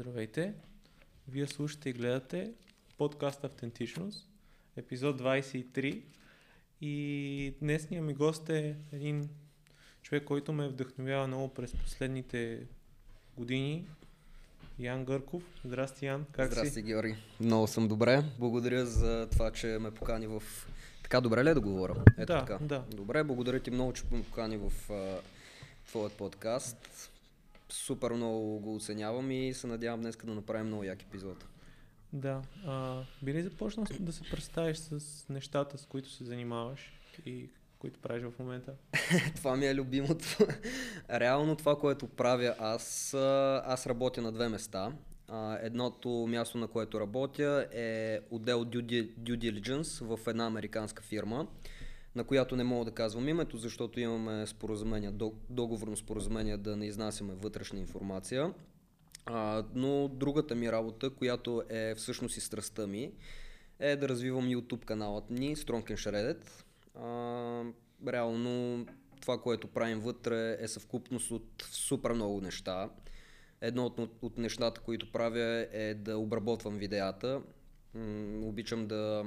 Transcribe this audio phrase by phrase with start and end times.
[0.00, 0.54] Здравейте!
[1.28, 2.52] Вие слушате и гледате
[2.98, 4.28] подкаст Автентичност,
[4.76, 6.02] епизод 23.
[6.80, 9.28] И днесният ми гост е един
[10.02, 12.60] човек, който ме вдъхновява много през последните
[13.36, 13.86] години.
[14.78, 15.42] Ян Гърков.
[15.64, 16.26] Здрасти, Ян.
[16.32, 16.82] Как Здрасти, си?
[16.82, 17.16] Георги.
[17.40, 18.24] Много съм добре.
[18.38, 20.42] Благодаря за това, че ме покани в...
[21.02, 21.94] Така добре ли е да говоря?
[22.18, 22.58] Ето Да, така.
[22.60, 22.84] да.
[22.94, 24.72] Добре, благодаря ти много, че ме покани в
[25.86, 27.10] твоят подкаст.
[27.72, 31.46] Супер много го оценявам и се надявам днес да направим много як епизод.
[32.12, 32.42] Да.
[32.66, 36.92] А, би ли започнал да се представиш с нещата, с които се занимаваш
[37.26, 38.72] и които правиш в момента?
[39.36, 40.24] това ми е любимото.
[41.10, 43.14] Реално това, което правя аз,
[43.64, 44.92] аз работя на две места.
[45.60, 51.46] Едното място, на което работя е отдел Due Diligence в една американска фирма,
[52.14, 56.86] на която не мога да казвам името, защото имаме споразумение, дог- договорно споразумение да не
[56.86, 58.54] изнасяме вътрешна информация.
[59.26, 63.12] А, но другата ми работа, която е всъщност и страстта ми,
[63.78, 66.50] е да развивам YouTube каналът ни Strong and Shredded.
[66.94, 68.86] А, реално
[69.20, 72.90] това, което правим вътре е съвкупност от супер много неща.
[73.60, 77.42] Едно от, от нещата, които правя е да обработвам видеята.
[77.94, 79.24] М, обичам да,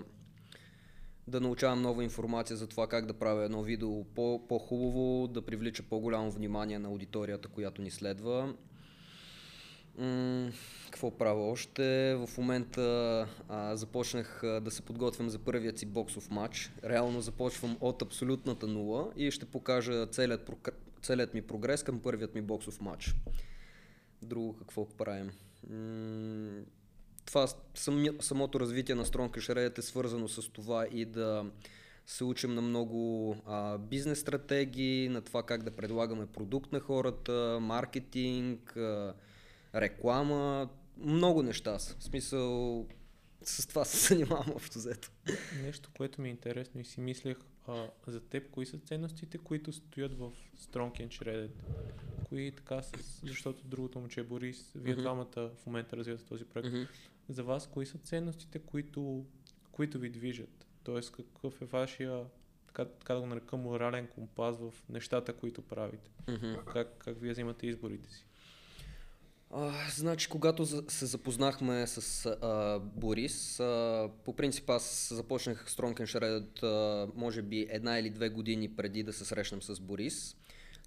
[1.28, 5.84] да научавам нова информация за това как да правя едно видео по, по-хубаво, да привлича
[5.84, 8.54] по-голямо внимание на аудиторията, която ни следва.
[9.98, 10.52] М,
[10.86, 12.16] какво правя още?
[12.16, 12.82] В момента
[13.50, 16.72] а, започнах а, да се подготвям за първият си боксов матч.
[16.84, 20.52] Реално започвам от абсолютната нула и ще покажа целият,
[21.02, 23.16] целият ми прогрес към първият ми боксов матч.
[24.22, 25.32] Друго какво правим?
[25.70, 26.64] М,
[27.26, 27.48] това
[28.20, 31.46] самото развитие на Strong Shredded е свързано с това и да
[32.06, 37.58] се учим на много а, бизнес стратегии, на това как да предлагаме продукт на хората,
[37.62, 39.14] маркетинг, а,
[39.76, 41.96] реклама, много неща са.
[42.00, 42.86] В смисъл,
[43.44, 45.12] с това се занимавам общо взето.
[45.62, 49.74] Нещо, което ми е интересно и си мислех а, за теб, кои са ценностите, които
[49.74, 51.52] стоят в Strong and Shredded?
[52.30, 52.92] Кои така с...
[53.24, 55.02] Защото другото момче е Борис, вие Мгм.
[55.02, 56.68] двамата в момента развивате този проект.
[56.68, 56.84] Мгм.
[57.30, 59.26] За вас, кои са ценностите, които,
[59.72, 60.68] които ви движат?
[60.84, 62.26] Тоест, какъв е вашия,
[62.68, 66.12] така, така да го нарека, морален компас в нещата, които правите?
[66.28, 66.54] Мгм.
[66.74, 68.26] Как, как вие взимате изборите си?
[69.56, 76.64] А, значи, когато се запознахме с а, Борис, а, по принцип аз започнах and Shredded,
[76.64, 80.36] а, може би една или две години преди да се срещнем с Борис.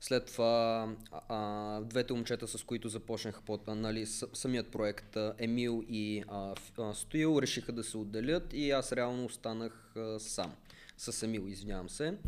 [0.01, 6.55] След това а, двете момчета, с които започнах под, нали, самият проект, Емил и а,
[6.95, 10.53] Стоил, решиха да се отделят и аз реално останах а, сам.
[10.99, 12.19] С Емил, извинявам се.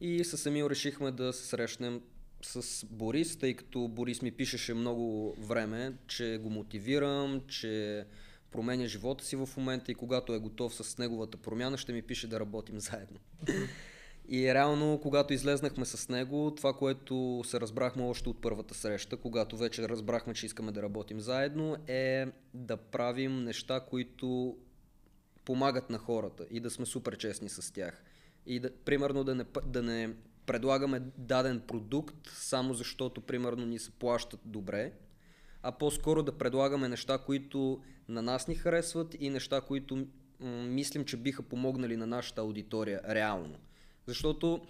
[0.00, 2.00] И с Емил решихме да се срещнем
[2.42, 8.04] с Борис, тъй като Борис ми пишеше много време, че го мотивирам, че
[8.50, 12.26] променя живота си в момента и когато е готов с неговата промяна, ще ми пише
[12.26, 13.18] да работим заедно.
[14.28, 19.56] И реално, когато излезнахме с него, това, което се разбрахме още от първата среща, когато
[19.56, 24.56] вече разбрахме, че искаме да работим заедно, е да правим неща, които
[25.44, 28.04] помагат на хората и да сме супер честни с тях.
[28.46, 30.14] И да, примерно да не, да не
[30.46, 34.92] предлагаме даден продукт само защото примерно ни се плащат добре,
[35.62, 40.06] а по-скоро да предлагаме неща, които на нас ни харесват и неща, които м-
[40.48, 43.56] мислим, че биха помогнали на нашата аудитория реално.
[44.06, 44.60] Защото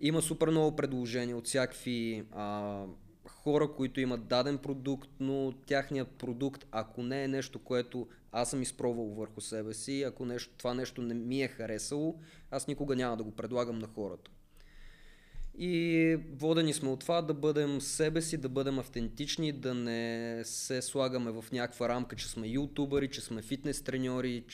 [0.00, 2.84] има супер много предложения от всякакви а,
[3.26, 8.62] хора, които имат даден продукт, но тяхният продукт, ако не е нещо, което аз съм
[8.62, 12.18] изпробвал върху себе си, ако нещо, това нещо не ми е харесало,
[12.50, 14.30] аз никога няма да го предлагам на хората.
[15.58, 20.82] И водени сме от това да бъдем себе си, да бъдем автентични, да не се
[20.82, 24.44] слагаме в някаква рамка, че сме ютубъри, че сме фитнес треньори.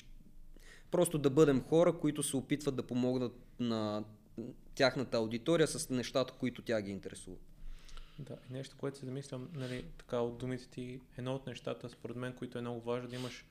[0.90, 4.04] Просто да бъдем хора, които се опитват да помогнат на
[4.74, 7.40] тяхната аудитория с нещата, които тя ги интересуват.
[8.18, 12.16] Да, и нещо, което се замислям, нали, така от думите ти, едно от нещата, според
[12.16, 13.44] мен, които е много важно, да имаш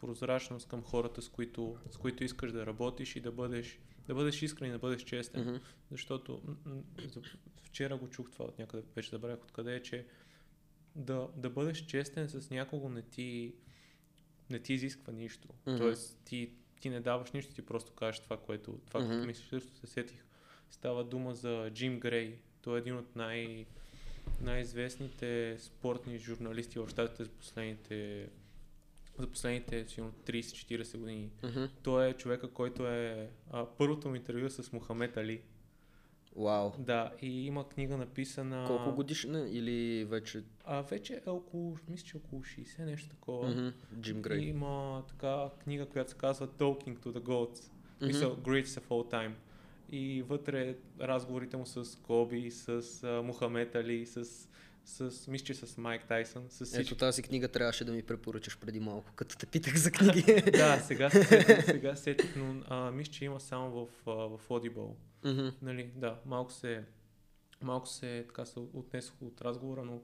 [0.00, 4.42] прозрачност към хората, с които, с които искаш да работиш и да бъдеш, да бъдеш
[4.42, 5.42] искрен и да бъдеш честен.
[5.42, 5.56] Мгм.
[5.90, 6.42] Защото
[7.62, 10.06] вчера го чух това от някъде, вече забравях откъде е, че
[10.96, 13.54] да, да бъдеш честен с някого не ти,
[14.50, 15.48] не ти изисква нищо.
[15.66, 15.76] Мгм.
[15.76, 19.26] Тоест ти, ти не даваш нищо, ти просто кажеш това, което, това, което Мгм.
[19.26, 19.48] мислиш.
[19.48, 20.24] Също се сетих.
[20.70, 22.38] Става дума за Джим Грей.
[22.62, 23.66] Той е един от най-
[24.40, 28.28] най-известните спортни журналисти в щатите за последните
[29.18, 31.30] за последните сигурно 30-40 години.
[31.42, 31.64] Мгм.
[31.82, 35.42] Той е човека, който е а, първото му интервю с Мохамед Али.
[36.36, 36.72] Вау.
[36.78, 38.64] Да, и има книга написана...
[38.66, 40.42] Колко годишна или вече...
[40.64, 43.72] А вече е около, мисля, че около 60, нещо такова.
[44.00, 44.40] Джим И Грей.
[44.40, 47.70] има така книга, която се казва Talking to the Gods.
[48.00, 49.32] Мисъл, Greatest of All Time.
[49.90, 52.68] И вътре разговорите му с Коби, с
[53.04, 54.24] а, Мухамед Али, с,
[54.84, 56.82] с, мисля, че с Майк Тайсън, с всички.
[56.82, 60.42] Ето тази книга трябваше да ми препоръчаш преди малко, като те питах за книги.
[60.52, 64.12] да, сега се сетих, сега се сетих, но а, мисля, че има само в, а,
[64.12, 64.90] в Audible.
[65.26, 65.48] Мгм.
[65.62, 66.84] Нали, да, малко се,
[67.62, 70.00] малко се, така се отнесох от разговора, но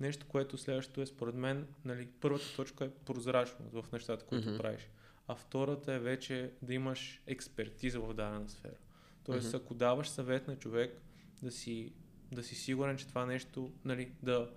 [0.00, 4.58] нещо, което следващото е според мен, нали, първата точка е прозрачност в нещата, които Мгм.
[4.58, 4.88] правиш.
[5.28, 8.76] А втората е вече да имаш експертиза в дадена сфера.
[9.24, 9.56] Тоест, Мгм.
[9.56, 11.00] ако даваш съвет на човек
[11.42, 11.92] да си,
[12.32, 14.50] да си сигурен, че това нещо, нали, да,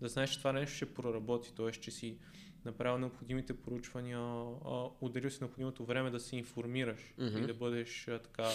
[0.00, 1.70] да знаеш, че това нещо ще проработи, т.е.
[1.70, 2.18] че си
[2.64, 7.38] направил необходимите проучвания, а, отделил си необходимото време да се информираш Мгм.
[7.38, 8.48] и да бъдеш а, така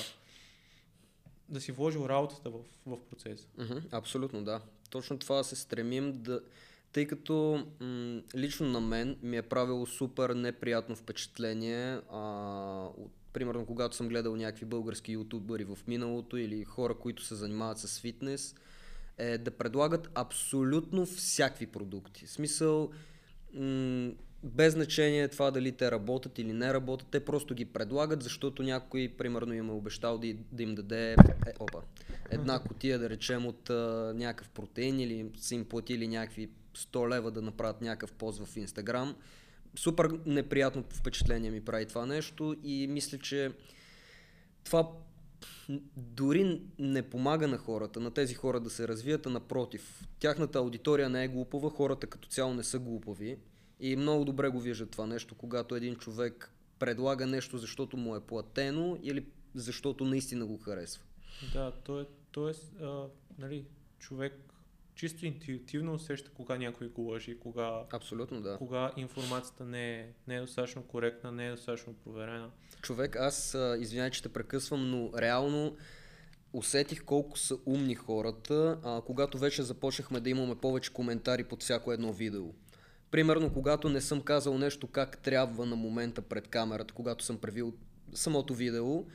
[1.50, 3.48] да си вложил работата в, в процеса.
[3.58, 4.62] Мгм, Абсолютно, да.
[4.90, 6.42] Точно това се стремим да...
[6.92, 12.20] Тъй като м- лично на мен ми е правило супер неприятно впечатление, а,
[12.98, 17.78] от, примерно когато съм гледал някакви български ютубъри в миналото или хора, които се занимават
[17.78, 18.56] с фитнес,
[19.18, 22.26] е да предлагат абсолютно всякакви продукти.
[22.26, 22.92] В смисъл,
[23.54, 24.12] м-
[24.44, 29.14] без значение това дали те работят или не работят, те просто ги предлагат, защото някой,
[29.18, 31.16] примерно, им е обещал да, да им даде е,
[31.60, 31.82] опа,
[32.32, 37.32] една котия, да речем, от а, някакъв протеин или са им платили някакви 100 лева
[37.32, 39.16] да направят някакъв пост в Инстаграм.
[39.76, 43.52] Супер неприятно впечатление ми прави това нещо и мисля, че
[44.64, 44.90] това
[45.98, 50.08] дори не помага на хората, на тези хора да се развият, а напротив.
[50.20, 53.38] Тяхната аудитория не е глупава, хората като цяло не са глупави
[53.84, 58.20] и много добре го виждат това нещо, когато един човек предлага нещо, защото му е
[58.22, 59.26] платено или
[59.56, 61.04] защото наистина го харесва.
[61.54, 63.08] Да, то е, то е а,
[63.38, 63.66] нали,
[64.00, 64.34] човек
[64.96, 68.58] чисто интуитивно усеща кога някой го лъжи, кога, Абсолютно да.
[68.58, 72.50] кога информацията не е, не е достатъчно коректна, не е достатъчно проверена.
[72.82, 75.76] Човек, аз извинявай, че те прекъсвам, но реално
[76.54, 81.92] усетих колко са умни хората, а, когато вече започнахме да имаме повече коментари под всяко
[81.92, 82.54] едно видео.
[83.14, 87.74] Примерно, когато не съм казал нещо как трябва на момента пред камерата, когато съм превил
[88.14, 89.06] самото видео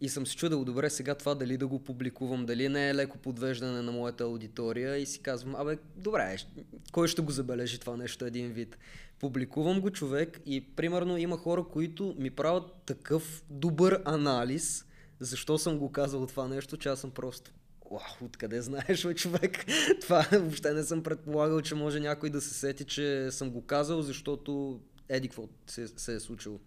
[0.00, 3.18] и съм се чудил, добре, сега това дали да го публикувам, дали не е леко
[3.18, 7.96] подвеждане на моята аудитория и си казвам, абе, добре, щ- кой ще го забележи това
[7.96, 8.78] нещо един вид?
[9.20, 14.84] Публикувам го човек и примерно има хора, които ми правят такъв добър анализ,
[15.20, 17.50] защо съм го казал това нещо, че аз съм просто
[17.90, 19.66] Уау, откъде знаеш, бе, човек?
[20.00, 24.02] Това въобще не съм предполагал, че може някой да се сети, че съм го казал,
[24.02, 26.58] защото еди какво се, се е случило.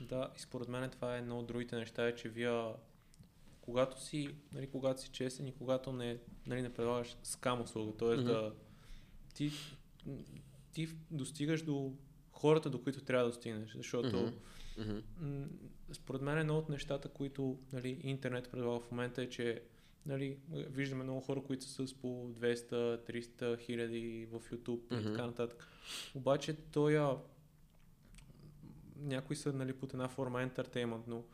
[0.00, 2.72] Да, и според мен това е едно от другите неща, е, че вие
[3.60, 8.08] когато си, нали, когато си честен и когато не, нали, не предлагаш скам услуга, т.е.
[8.08, 8.24] Мгм.
[8.24, 8.52] да
[9.34, 9.52] ти,
[10.72, 11.92] ти достигаш до
[12.32, 14.32] хората, до които трябва да достигнеш, защото
[15.20, 15.46] м,
[15.92, 19.62] според мен едно от нещата, които нали, интернет предлага в момента е, че
[20.10, 25.00] нали, виждаме много хора, които са с по 200-300 хиляди в YouTube Мгм.
[25.00, 25.68] и така нататък.
[26.14, 27.16] Обаче той
[28.96, 31.24] някои са нали, под една форма ентертеймент, но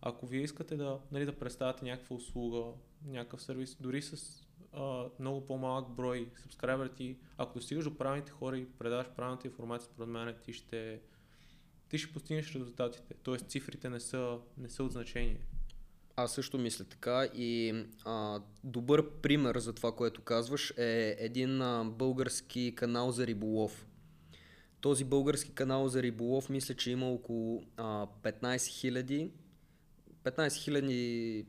[0.00, 2.64] ако вие искате да, нали, да представяте някаква услуга,
[3.04, 4.42] някакъв сервис, дори с
[4.72, 9.90] а, много по-малък брой субскрайбери, ти, ако достигаш до правилните хора и предаваш правилната информация,
[9.92, 11.00] според мен ти ще,
[11.88, 13.14] ти ще постигнеш резултатите.
[13.22, 15.40] Тоест цифрите не са, не са от значение.
[16.20, 21.84] Аз също мисля така и а, добър пример за това, което казваш е един а,
[21.84, 23.86] български канал за риболов.
[24.80, 29.30] Този български канал за риболов мисля, че има около а, 15 000
[30.24, 31.46] 15 хиляди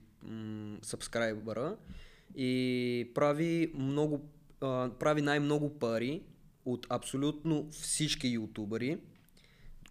[0.81, 1.77] сабскрайбъра
[2.35, 4.29] и прави, много,
[4.61, 6.21] а, прави най-много пари
[6.65, 8.97] от абсолютно всички ютубъри.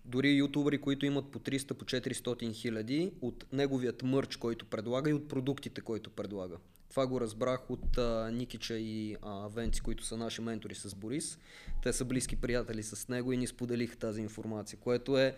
[0.08, 5.14] Дори ютубъри, които имат по 300, по 400 хиляди от неговият мърч, който предлага и
[5.14, 6.56] от продуктите, който предлага.
[6.90, 11.38] Това го разбрах от а, Никича и а, Венци, които са наши ментори с Борис.
[11.82, 15.36] Те са близки приятели с него и ни споделиха тази информация, което е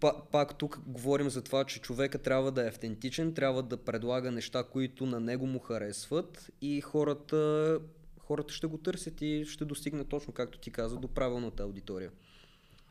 [0.00, 4.30] Па- пак тук говорим за това, че човека трябва да е автентичен, трябва да предлага
[4.30, 7.78] неща, които на него му харесват и хората,
[8.18, 12.10] хората ще го търсят и ще достигнат точно, както ти каза, до правилната аудитория.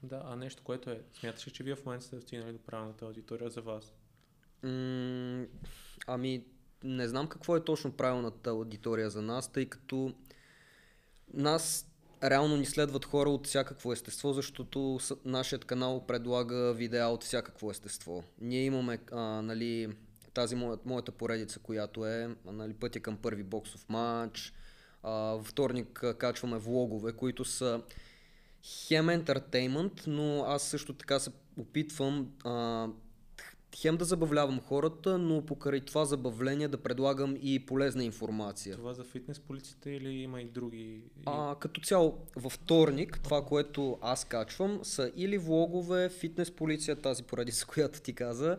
[0.04, 3.06] Да, а нещо, което е, смяташ ли, че вие в момента сте достигнали до правилната
[3.06, 3.94] аудитория за вас?
[4.64, 5.46] М-
[6.08, 6.46] ами,
[6.84, 10.14] не знам какво е точно правилната аудитория за нас, тъй като
[11.34, 11.88] нас
[12.24, 18.24] реално ни следват хора от всякакво естество, защото нашият канал предлага видеа от всякакво естество.
[18.42, 19.96] Ние имаме а, нали,
[20.34, 24.54] тази моя, моята поредица, която е нали, пътя към първи боксов матч.
[25.04, 27.82] А, вторник качваме влогове, които са
[28.64, 32.88] хем ентертеймент, но аз също така се опитвам а,
[33.76, 38.76] хем да забавлявам хората, но покрай това забавление да предлагам и полезна информация.
[38.76, 41.02] Това за фитнес полицията или има и други?
[41.26, 47.24] А, като цяло, във вторник, това, което аз качвам, са или влогове, фитнес полиция, тази
[47.24, 48.58] поредица, която ти каза,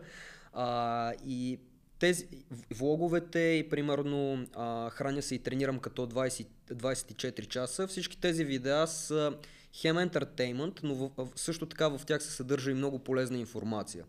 [0.53, 1.59] а, и
[1.99, 2.27] тези
[2.71, 8.87] влоговете и примерно а, храня се и тренирам като 20, 24 часа, всички тези видеа
[8.87, 9.37] са
[9.73, 14.05] хем ентертеймент, но в, също така в тях се съдържа и много полезна информация.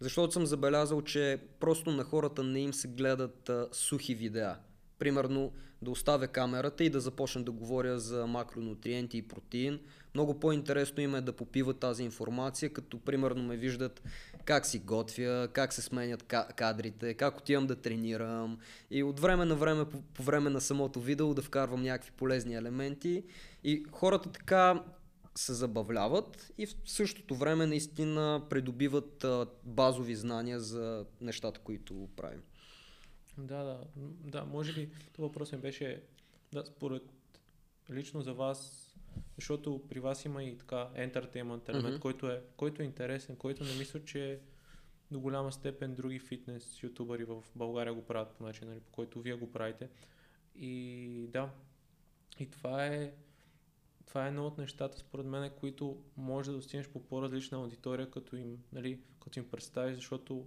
[0.00, 4.56] Защото съм забелязал, че просто на хората не им се гледат а, сухи видеа.
[4.98, 5.52] Примерно
[5.82, 9.80] да оставя камерата и да започна да говоря за макронутриенти и протеин.
[10.14, 14.02] Много по-интересно им е да попиват тази информация, като примерно ме виждат
[14.44, 16.22] как си готвя, как се сменят
[16.56, 18.58] кадрите, как отивам да тренирам
[18.90, 22.54] и от време на време, по, по време на самото видео да вкарвам някакви полезни
[22.54, 23.24] елементи
[23.64, 24.84] и хората така
[25.34, 29.26] се забавляват и в същото време наистина придобиват
[29.64, 32.42] базови знания за нещата, които правим.
[33.38, 33.80] Да, да,
[34.24, 36.02] да, може би това въпрос ми беше,
[36.52, 37.02] да, според
[37.90, 38.90] лично за вас,
[39.36, 42.00] защото при вас има и така ентертеймент елемент, mm-hmm.
[42.00, 44.40] който, е, който е интересен, който не мисля, че
[45.10, 49.20] до голяма степен други фитнес ютубъри в България го правят по начин, нали, по който
[49.20, 49.88] вие го правите.
[50.56, 51.50] И да,
[52.38, 53.12] и това е
[54.08, 58.36] това е едно от нещата, според мен, които може да достигнеш по по-различна аудитория, като
[58.36, 60.46] им, нали, като им представиш, защото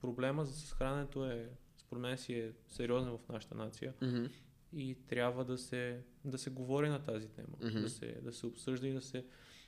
[0.00, 4.30] проблема с храненето е, според мен си е сериозен в нашата нация mm-hmm.
[4.72, 7.80] и трябва да се, да се говори на тази тема, mm-hmm.
[7.80, 9.24] да, се, да се обсъжда и да се,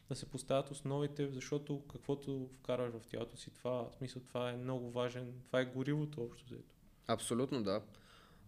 [0.08, 4.56] да се поставят основите, защото каквото вкараш в тялото си, това, в смисъл, това е
[4.56, 6.74] много важен, това е горивото общо взето.
[7.06, 7.82] Абсолютно, да.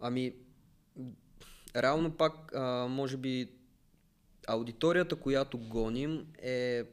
[0.01, 0.37] Ами,
[1.77, 3.56] реално пак, а, може би
[4.47, 6.85] аудиторията, която гоним е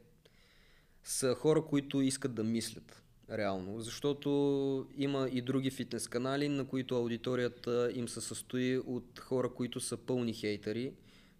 [1.04, 6.96] са хора, които искат да мислят реално, защото има и други фитнес канали, на които
[6.96, 10.92] аудиторията им се състои от хора, които са пълни хейтери.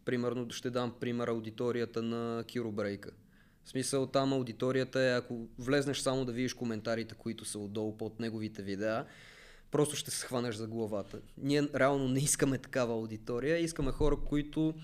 [0.04, 3.11] Примерно ще дам пример аудиторията на Киробрейка.
[3.64, 8.21] В смисъл там аудиторията е, ако влезнеш само да видиш коментарите, които са отдолу под
[8.21, 9.06] неговите видеа,
[9.71, 11.21] просто ще се схванеш за главата.
[11.38, 14.75] Ние реално не искаме такава аудитория, искаме хора, които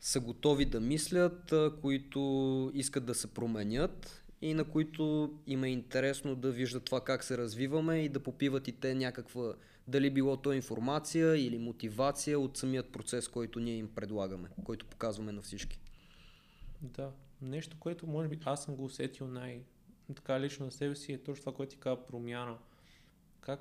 [0.00, 6.36] са готови да мислят, които искат да се променят и на които им е интересно
[6.36, 9.54] да виждат това как се развиваме и да попиват и те някаква,
[9.88, 15.32] дали било то информация или мотивация от самият процес, който ние им предлагаме, който показваме
[15.32, 15.80] на всички.
[16.82, 17.10] Да,
[17.42, 19.62] нещо, което може би аз съм го усетил най-
[20.14, 22.58] така лично на себе си е точно това, което ти казва промяна.
[23.40, 23.60] Как,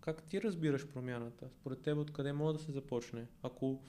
[0.00, 1.48] как ти разбираш промяната?
[1.60, 3.26] Според теб откъде може да се започне?
[3.42, 3.82] Ако,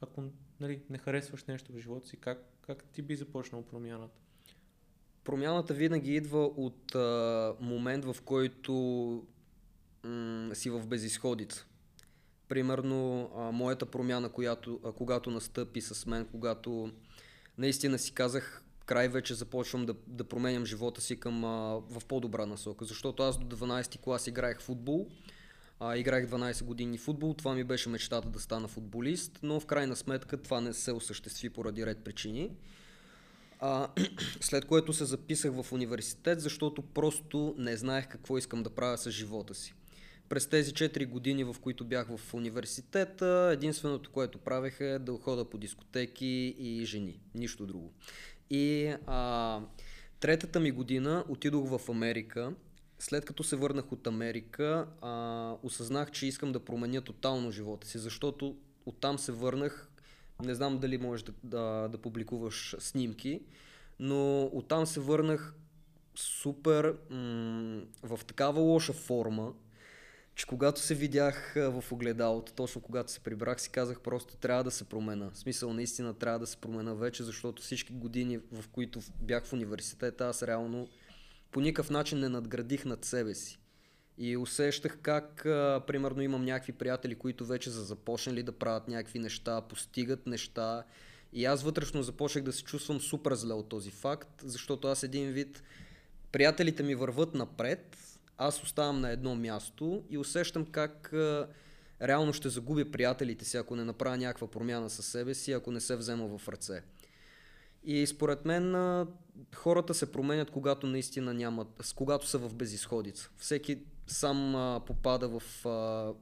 [0.00, 0.22] ако
[0.60, 4.18] нали, не харесваш нещо в живота си, как, как ти би започнал промяната?
[5.24, 8.72] Промяната винаги идва от а, момент, в който
[10.04, 11.66] м- си в безисходица.
[12.48, 16.92] Примерно, а, моята промяна, която, а, когато настъпи с мен, когато
[17.58, 22.46] наистина си казах, край вече започвам да, да променям живота си към, а, в по-добра
[22.46, 22.84] насока.
[22.84, 25.08] Защото аз до 12 клас играех футбол,
[25.80, 29.96] а, играх 12 години футбол, това ми беше мечтата да стана футболист, но в крайна
[29.96, 32.50] сметка това не се осъществи поради ред причини.
[33.60, 33.88] А,
[34.40, 39.10] след което се записах в университет, защото просто не знаех какво искам да правя с
[39.10, 39.74] живота си.
[40.28, 45.44] През тези 4 години, в които бях в университета, единственото, което правех е да хода
[45.44, 47.20] по дискотеки и жени.
[47.34, 47.92] Нищо друго.
[48.50, 49.60] И а,
[50.20, 52.52] третата ми година отидох в Америка
[52.98, 57.98] след като се върнах от Америка, а, осъзнах, че искам да променя тотално живота си,
[57.98, 59.88] защото оттам се върнах,
[60.42, 63.40] не знам дали можеш да, да, да публикуваш снимки,
[63.98, 65.54] но оттам се върнах
[66.14, 69.52] супер м- в такава лоша форма,
[70.34, 74.70] че когато се видях в огледалото, точно когато се прибрах, си казах просто трябва да
[74.70, 75.30] се промена.
[75.30, 79.52] В смисъл наистина трябва да се промена вече, защото всички години, в които бях в
[79.52, 80.88] университета, аз реално
[81.56, 83.58] по никакъв начин не надградих над себе си.
[84.18, 89.18] И усещах как, а, примерно, имам някакви приятели, които вече са започнали да правят някакви
[89.18, 90.84] неща, постигат неща.
[91.32, 95.32] И аз вътрешно започнах да се чувствам супер зле от този факт, защото аз един
[95.32, 95.62] вид,
[96.32, 97.96] приятелите ми върват напред,
[98.38, 101.48] аз оставам на едно място и усещам как а,
[102.02, 105.80] реално ще загубя приятелите си, ако не направя някаква промяна със себе си, ако не
[105.80, 106.82] се взема в ръце.
[107.86, 108.74] И според мен
[109.54, 113.30] хората се променят, когато наистина нямат, когато са в безисходица.
[113.36, 116.12] Всеки сам а, попада в, а,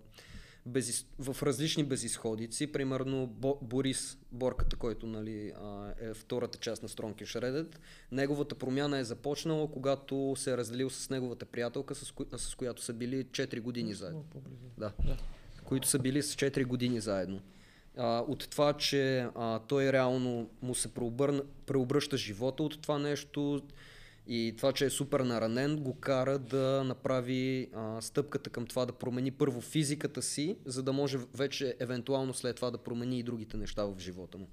[0.67, 1.07] безис...
[1.19, 2.73] в различни безисходици.
[2.73, 3.59] Примерно Бо...
[3.63, 7.81] Борис Борката, който нали, а, е втората част на Стронки Шредет.
[8.13, 12.25] Неговата промяна е започнала, когато се е разделил с неговата приятелка, с, ко...
[12.37, 14.25] с която са били 4 години заедно.
[14.79, 14.93] Да.
[15.07, 15.17] да.
[15.65, 17.41] Които са били с 4 години заедно.
[17.97, 23.63] А, от това, че а, той реално му се преобърна, преобръща живота от това нещо,
[24.27, 28.93] и това, че е супер наранен, го кара да направи а, стъпката към това да
[28.93, 33.57] промени първо физиката си, за да може вече евентуално след това да промени и другите
[33.57, 34.49] неща в живота му.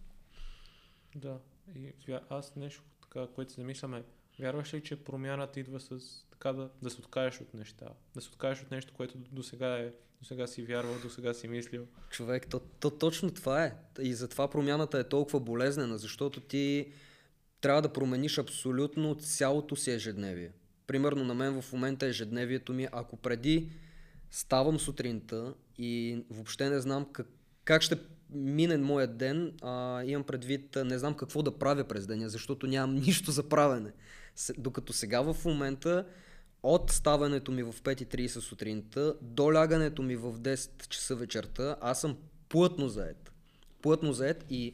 [1.15, 1.37] Да,
[1.75, 1.93] и
[2.29, 4.03] аз нещо така, което се замисляме,
[4.39, 5.99] вярваш ли, че промяната идва с
[6.31, 9.77] така да, да се откажеш от неща, да се откажеш от нещо, което до сега
[9.77, 11.87] е до сега си вярвал, до сега си мислил.
[12.09, 13.75] Човек, то, то точно това е.
[14.01, 16.91] И затова промяната е толкова болезнена, защото ти
[17.61, 20.51] трябва да промениш абсолютно цялото си ежедневие.
[20.87, 23.71] Примерно на мен в момента ежедневието ми, ако преди
[24.31, 27.27] ставам сутринта и въобще не знам как,
[27.63, 27.97] как ще
[28.29, 32.95] мине моят ден, а, имам предвид, не знам какво да правя през деня, защото нямам
[33.05, 33.91] нищо за правене.
[34.57, 36.05] Докато сега в момента,
[36.63, 42.17] от ставането ми в 5.30 сутринта до лягането ми в 10 часа вечерта, аз съм
[42.49, 43.31] плътно заед.
[43.81, 44.73] Плътно заед и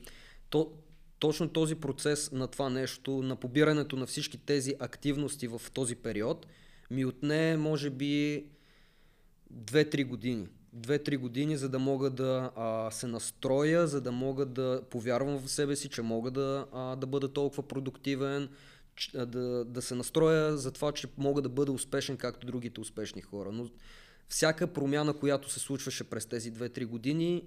[0.49, 0.71] то,
[1.19, 6.47] точно този процес на това нещо, на побирането на всички тези активности в този период,
[6.91, 8.45] ми отне може би
[9.53, 10.47] 2-3 години.
[10.75, 15.51] 2-3 години, за да мога да а, се настроя, за да мога да повярвам в
[15.51, 18.49] себе си, че мога да, а, да бъда толкова продуктивен,
[19.13, 23.51] да, да се настроя за това, че мога да бъда успешен както другите успешни хора.
[23.51, 23.69] Но
[24.29, 27.43] всяка промяна, която се случваше през тези 2-3 години,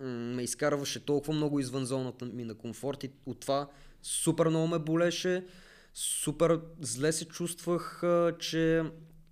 [0.00, 3.68] ме изкарваше толкова много извън зоната ми на комфорт и от това
[4.02, 5.46] супер много ме болеше,
[5.94, 8.02] супер зле се чувствах,
[8.38, 8.82] че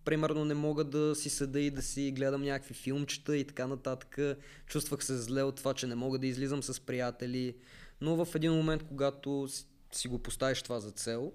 [0.04, 4.18] примерно не мога да си седа и да си гледам някакви филмчета и така нататък.
[4.66, 7.56] Чувствах се зле от това, че не мога да излизам с приятели,
[8.00, 9.49] но в един момент, когато
[9.92, 11.32] си го поставиш това за цел,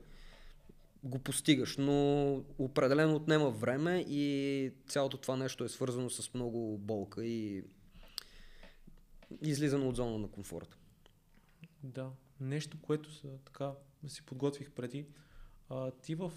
[1.04, 7.26] го постигаш, но определено отнема време и цялото това нещо е свързано с много болка
[7.26, 7.64] и
[9.42, 10.78] излизане от зона на комфорт.
[11.84, 13.72] Да, нещо, което са, така
[14.08, 15.06] си подготвих преди.
[15.70, 16.32] А, ти в,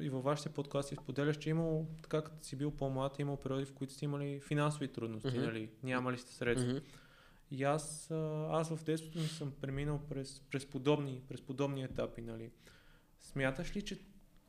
[0.00, 3.74] и във вашите подкасти споделяш, че имало, така като си бил по-млад, имал периоди, в
[3.74, 5.46] които сте имали финансови трудности, mm-hmm.
[5.46, 5.70] нали?
[5.82, 6.72] Нямали сте средства.
[6.72, 6.84] Mm-hmm.
[7.50, 8.10] И аз,
[8.50, 12.50] аз в детството ми съм преминал през, през, подобни, през подобни етапи, нали?
[13.22, 13.98] Смяташ ли, че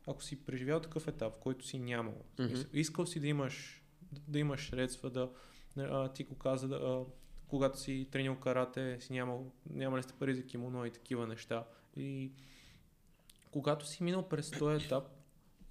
[0.06, 2.68] ако си преживял такъв етап, в който си нямал, mm-hmm.
[2.72, 3.82] искал си да имаш,
[4.28, 5.30] да имаш средства, да,
[5.76, 7.04] а, ти го каза, да, а,
[7.48, 11.64] когато си тренил карате, си нямал, нямали сте пари за кимоно и такива неща.
[11.96, 12.32] И
[13.50, 15.04] когато си минал през този етап,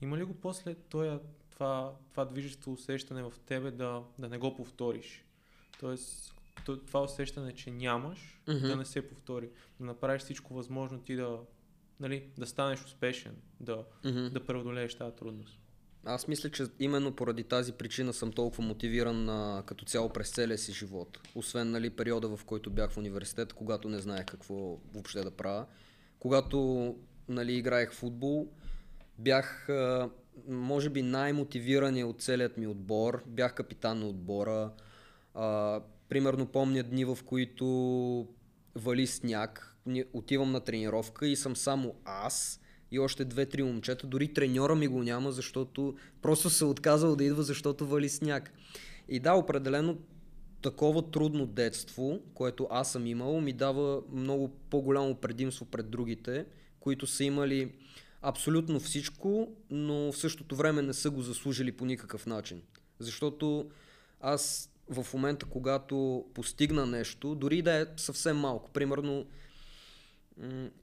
[0.01, 4.55] има ли го после това, това, това движещо усещане в тебе да, да не го
[4.55, 5.25] повториш?
[5.79, 6.35] Тоест,
[6.65, 8.67] това усещане, че нямаш, mm-hmm.
[8.67, 9.49] да не се повтори.
[9.79, 11.39] Да направиш всичко възможно ти да,
[12.01, 14.29] нали, да станеш успешен, да, mm-hmm.
[14.29, 15.59] да преодолееш тази трудност.
[16.05, 20.57] Аз мисля, че именно поради тази причина съм толкова мотивиран а, като цяло през целия
[20.57, 21.19] си живот.
[21.35, 25.65] Освен нали, периода, в който бях в университет, когато не знаех какво въобще да правя.
[26.19, 26.95] Когато
[27.29, 28.47] нали, играех футбол,
[29.17, 30.09] бях а,
[30.47, 33.23] може би най-мотивирания от целият ми отбор.
[33.27, 34.71] Бях капитан на отбора.
[35.33, 38.27] А, примерно помня дни, в които
[38.75, 39.70] вали сняг.
[40.13, 44.07] Отивам на тренировка и съм само аз и още две-три момчета.
[44.07, 48.53] Дори треньора ми го няма, защото просто се отказал да идва, защото вали сняг.
[49.09, 49.97] И да, определено
[50.61, 56.45] такова трудно детство, което аз съм имал, ми дава много по-голямо предимство пред другите,
[56.79, 57.71] които са имали
[58.21, 62.61] абсолютно всичко, но в същото време не са го заслужили по никакъв начин.
[62.99, 63.69] Защото
[64.19, 69.25] аз в момента, когато постигна нещо, дори да е съвсем малко, примерно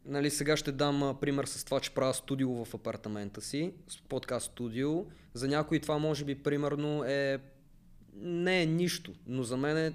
[0.05, 3.73] нали, сега ще дам пример с това, че правя студио в апартамента си,
[4.09, 5.05] подкаст студио.
[5.35, 7.38] За някой това може би примерно е
[8.14, 9.92] не е нищо, но за мен е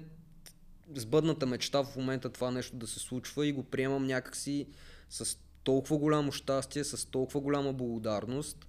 [0.94, 4.66] сбъдната мечта в момента това нещо да се случва и го приемам някакси
[5.10, 8.66] с толкова голямо щастие, с толкова голяма благодарност.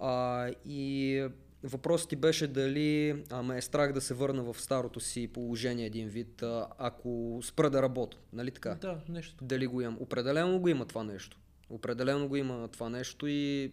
[0.00, 1.28] А, и
[1.62, 5.86] Въпросът ти беше дали а, ме е страх да се върна в старото си положение
[5.86, 8.74] един вид, а, ако спра да работя, нали така?
[8.74, 9.44] Да, нещо.
[9.44, 9.96] Дали го имам?
[10.00, 11.38] Определено го има това нещо.
[11.70, 13.72] Определено го има това нещо и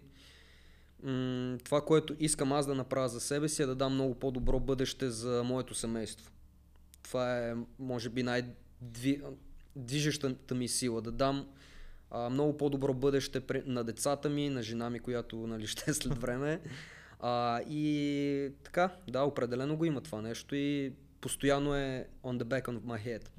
[1.04, 4.60] м- това, което искам аз да направя за себе си е да дам много по-добро
[4.60, 6.32] бъдеще за моето семейство.
[7.04, 11.02] Това е, може би, най-движещата ми сила.
[11.02, 11.47] Да дам
[12.12, 16.17] а, много по-добро бъдеще на децата ми, на жена ми, която нали, ще е след
[16.17, 16.62] време
[17.19, 22.65] А, и така, да, определено го има това нещо и постоянно е on the back
[22.65, 23.30] of my head.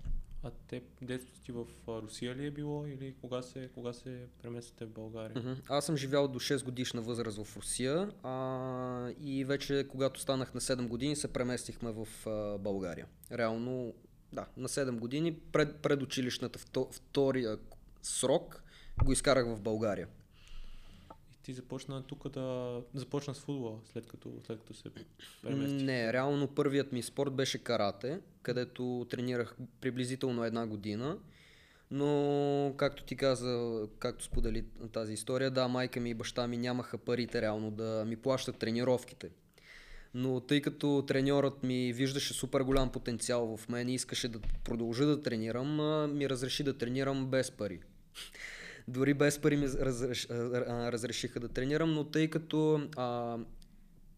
[0.43, 4.85] А те детството ти в Русия ли е било или кога се, кога се преместите
[4.85, 5.37] в България?
[5.37, 5.61] Uh-huh.
[5.69, 10.61] Аз съм живял до 6 годишна възраст в Русия а, и вече когато станах на
[10.61, 13.07] 7 години се преместихме в а, България.
[13.33, 13.95] Реално,
[14.33, 16.59] да, на 7 години пред, предучилищната
[16.93, 17.59] втория
[18.03, 18.63] срок
[19.05, 20.09] го изкарах в България
[21.49, 24.91] ти започна тук да започна с футбола, след като, след като се
[25.43, 25.85] премести?
[25.85, 31.19] Не, реално първият ми спорт беше карате, където тренирах приблизително една година.
[31.91, 36.99] Но, както ти каза, както сподели тази история, да, майка ми и баща ми нямаха
[36.99, 39.31] парите реално да ми плащат тренировките.
[40.15, 45.07] Но тъй като треньорът ми виждаше супер голям потенциал в мен и искаше да продължа
[45.07, 45.77] да тренирам,
[46.17, 47.81] ми разреши да тренирам без пари.
[48.89, 53.39] Дори без пари ми разреш, разрешиха да тренирам, но тъй като а,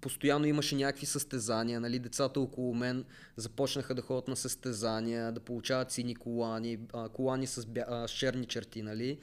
[0.01, 3.05] постоянно имаше някакви състезания, нали, децата около мен
[3.37, 8.11] започнаха да ходят на състезания, да получават сини колани, а, колани с, бя, а, с
[8.11, 9.19] черни черти, нали.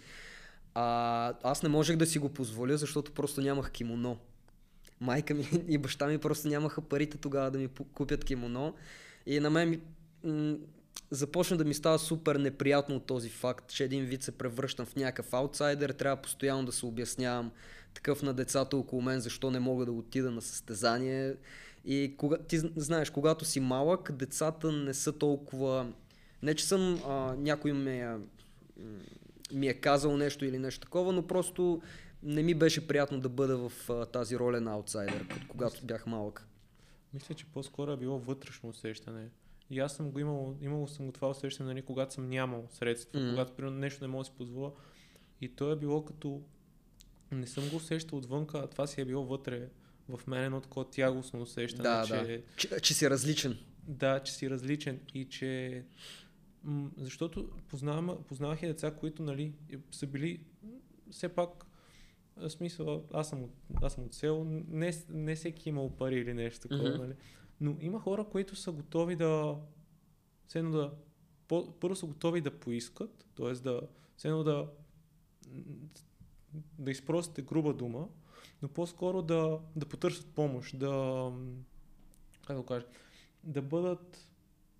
[0.74, 4.18] А, аз не можех да си го позволя, защото просто нямах кимоно.
[5.00, 8.76] Майка ми и баща ми просто нямаха парите тогава да ми купят кимоно.
[9.26, 9.82] И на мен
[11.12, 14.96] започна да ми става супер неприятно от този факт, че един вид се превръщам в
[14.96, 17.52] някакъв аутсайдер, трябва постоянно да се обяснявам
[17.94, 21.36] такъв на децата около мен, защо не мога да отида на състезание.
[21.86, 25.92] И кога, ти знаеш, когато си малък, децата не са толкова...
[26.44, 28.18] Не, че съм а, някой ме,
[29.52, 31.82] ми е казал нещо или нещо такова, но просто
[32.24, 36.48] не ми беше приятно да бъда в а, тази роля на аутсайдер, когато бях малък.
[37.14, 39.30] Мисля, че по-скоро е било вътрешно усещане.
[39.70, 43.20] И аз съм го имал, имал съм го това усещане, нали, когато съм нямал средства,
[43.20, 43.30] mm-hmm.
[43.30, 44.72] когато примерно нещо не мога да си позволя.
[45.42, 46.42] И то е било като
[47.32, 49.70] не съм го усещал отвънка, а това си е било вътре
[50.10, 52.42] в мен едно такова тягостно усещане, да, че, да.
[52.58, 52.82] че...
[52.82, 53.58] Че си различен.
[53.88, 55.84] Да, че си различен и че
[56.64, 59.54] м- защото познавам, познавах и деца, които нали,
[59.92, 60.40] са били
[61.12, 61.50] все пак
[62.38, 63.50] в смисъл, аз съм,
[63.82, 66.98] аз съм от село, не, не всеки е имал пари или нещо такова, mm-hmm.
[66.98, 67.14] нали?
[67.62, 69.56] Но има хора, които са готови да,
[70.56, 70.94] едно да
[71.48, 73.54] по, първо са готови да поискат, т.е.
[73.54, 73.82] да,
[74.24, 74.68] едно да,
[76.80, 78.08] да изпросите груба дума,
[78.62, 81.32] но по-скоро да, да потърсят помощ, да,
[82.48, 82.86] как да кажа,
[83.44, 84.28] да бъдат,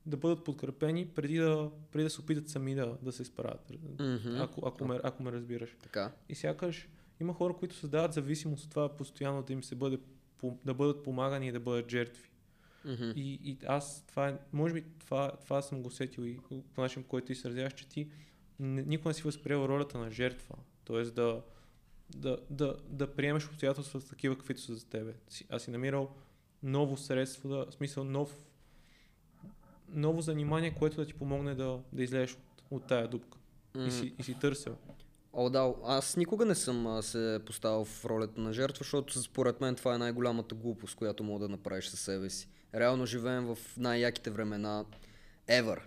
[0.06, 3.70] да бъдат подкрепени преди да, преди да се опитат сами да, да се справят.
[3.70, 4.44] Mm-hmm.
[4.44, 5.78] Ако, ако, ме, ако ме разбираш.
[5.84, 6.12] Така.
[6.30, 10.00] И сякаш има хора, които създават зависимост от това постоянно да им се бъде,
[10.66, 12.30] да бъдат помагани и да бъдат жертви.
[12.88, 13.14] Mm-hmm.
[13.14, 16.40] И, и аз това е, може би това, това съм го сетил и
[16.76, 18.10] по начин, по който ти изразяваш, че ти
[18.60, 20.56] никога не си възприел ролята на жертва.
[20.84, 21.42] Тоест да,
[22.16, 25.14] да, да, да приемеш обстоятелствата такива, каквито са за тебе.
[25.50, 26.16] Аз си намирал
[26.64, 28.38] ново средство, да, в смисъл нов,
[29.90, 33.38] ново занимание, което да ти помогне да, да излезеш от, от тая дупка.
[33.74, 33.88] Mm-hmm.
[33.88, 34.78] И, си, и си търсил.
[35.34, 39.62] О, да, аз никога не съм а, се поставил в ролята на жертва, защото според
[39.62, 42.50] мен това е най-голямата глупост, която мога да направиш със себе си.
[42.80, 44.86] Реално живеем в най-яките времена
[45.50, 45.80] ever.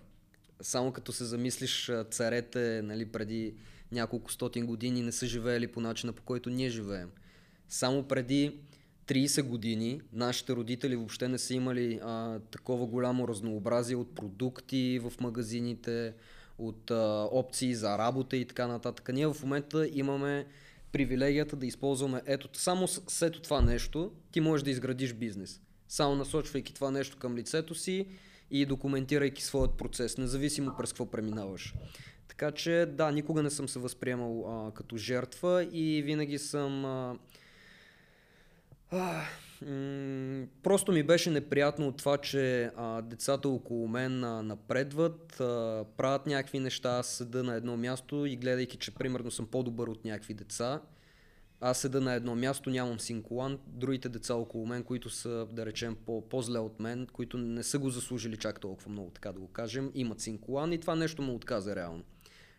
[0.63, 3.55] Само като се замислиш, царете нали, преди
[3.93, 7.11] няколко стотин години не са живеели по начина по който ние живеем.
[7.69, 8.61] Само преди
[9.07, 15.13] 30 години нашите родители въобще не са имали а, такова голямо разнообразие от продукти в
[15.21, 16.15] магазините,
[16.59, 19.09] от а, опции за работа и така нататък.
[19.13, 20.47] Ние в момента имаме
[20.93, 26.15] привилегията да използваме ето, само с ето това нещо, ти можеш да изградиш бизнес само
[26.15, 28.07] насочвайки това нещо към лицето си
[28.51, 31.75] и документирайки своят процес, независимо през какво преминаваш.
[32.29, 36.85] Така че да, никога не съм се възприемал а, като жертва и винаги съм...
[36.85, 37.19] А,
[38.91, 39.25] а,
[40.63, 46.27] просто ми беше неприятно от това, че а, децата около мен а, напредват, а, правят
[46.27, 50.35] някакви неща, аз седа на едно място и гледайки, че примерно съм по-добър от някакви
[50.35, 50.81] деца,
[51.61, 55.97] аз седа на едно място, нямам синколан, другите деца около мен, които са, да речем,
[56.07, 59.49] по- по-зле от мен, които не са го заслужили чак толкова много, така да го
[59.49, 62.05] кажем, имат синколан и това нещо му отказа реално.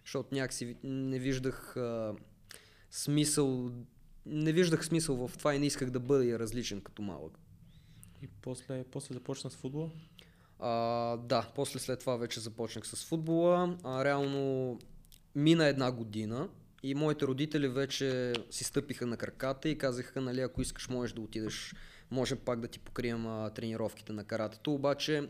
[0.06, 2.16] Защото някакси не виждах а,
[2.92, 3.72] смисъл,
[4.26, 7.40] не виждах смисъл в това и не исках да бъда различен като малък.
[8.22, 9.90] И после, после започна с футбола?
[10.60, 13.78] А, да, после след това вече започнах с футбола.
[13.84, 14.80] А, реално
[15.36, 16.50] мина една година,
[16.84, 21.22] и моите родители вече си стъпиха на краката и казаха, нали, ако искаш, можеш да
[21.22, 21.74] отидеш,
[22.12, 24.74] може пак да ти покрием а, тренировките на каратето.
[24.74, 25.30] Обаче,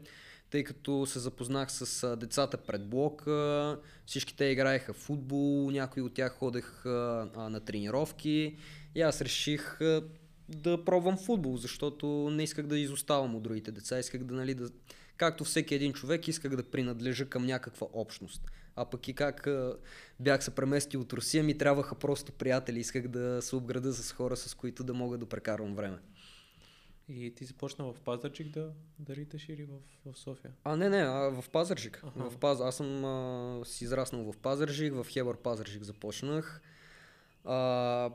[0.49, 6.01] тъй като се запознах с а, децата пред блока, всички те играеха в футбол, някои
[6.01, 8.57] от тях ходех а, а, на тренировки
[8.95, 10.03] и аз реших а,
[10.49, 13.99] да пробвам футбол, защото не исках да изоставам от другите деца.
[13.99, 14.69] Исках да, нали, да,
[15.17, 18.51] както всеки един човек, исках да принадлежа към някаква общност.
[18.75, 19.47] А пък и как
[20.19, 22.79] бях се преместил от Русия, ми трябваха просто приятели.
[22.79, 25.97] Исках да се обграда с хора, с които да мога да прекарвам време.
[27.09, 30.51] И ти започна в Пазарчик да, да риташ или в, в София?
[30.63, 32.03] А, не, не, а в Пазаржик.
[32.15, 32.61] В Паз...
[32.61, 36.61] Аз съм а, си израснал в Пазаржик, в Хебър Пазаржик започнах.
[37.45, 38.09] А,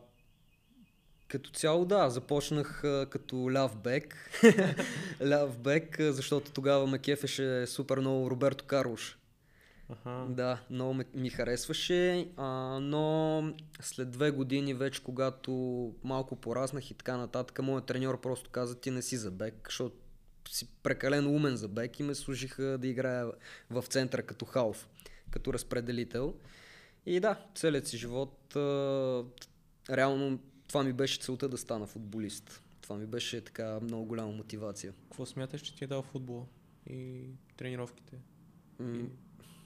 [1.29, 4.31] като цяло да, започнах а, като ляв бек.
[5.29, 9.19] ляв бек, защото тогава ме кефеше супер много Роберто Карлош.
[9.88, 10.27] Аха.
[10.31, 12.46] Да, много ме, ми харесваше, а,
[12.81, 15.53] но след две години вече, когато
[16.05, 19.96] малко пораснах и така нататък, моят треньор просто каза, ти не си за бек, защото
[20.51, 23.33] си прекалено умен за бек и ме служиха да играя
[23.70, 24.88] в центъра като халф,
[25.31, 26.35] като разпределител.
[27.07, 29.25] И да, целият си живот, а,
[29.90, 32.62] реално това ми беше целта да стана футболист.
[32.81, 34.92] Това ми беше така много голяма мотивация.
[35.03, 36.44] Какво смяташ, че ти е дал футбола
[36.90, 37.25] и
[37.57, 38.16] тренировките?
[38.79, 39.07] М,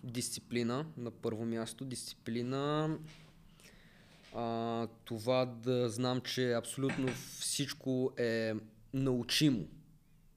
[0.05, 1.85] Дисциплина на първо място.
[1.85, 2.97] Дисциплина.
[4.35, 7.09] А, това да знам, че абсолютно
[7.41, 8.55] всичко е
[8.95, 9.67] научимо.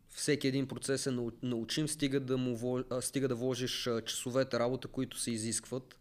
[0.10, 5.20] Всеки един процес е нау- научим, стига да, му, стига да вложиш часовете работа, които
[5.20, 5.96] се изискват.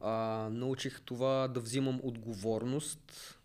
[0.00, 3.38] А, научих това да взимам отговорност,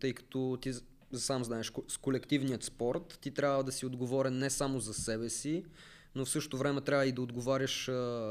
[0.00, 0.72] тъй като ти
[1.14, 5.64] сам знаеш, с колективният спорт ти трябва да си отговорен не само за себе си,
[6.14, 7.84] но в същото време трябва и да отговаряш,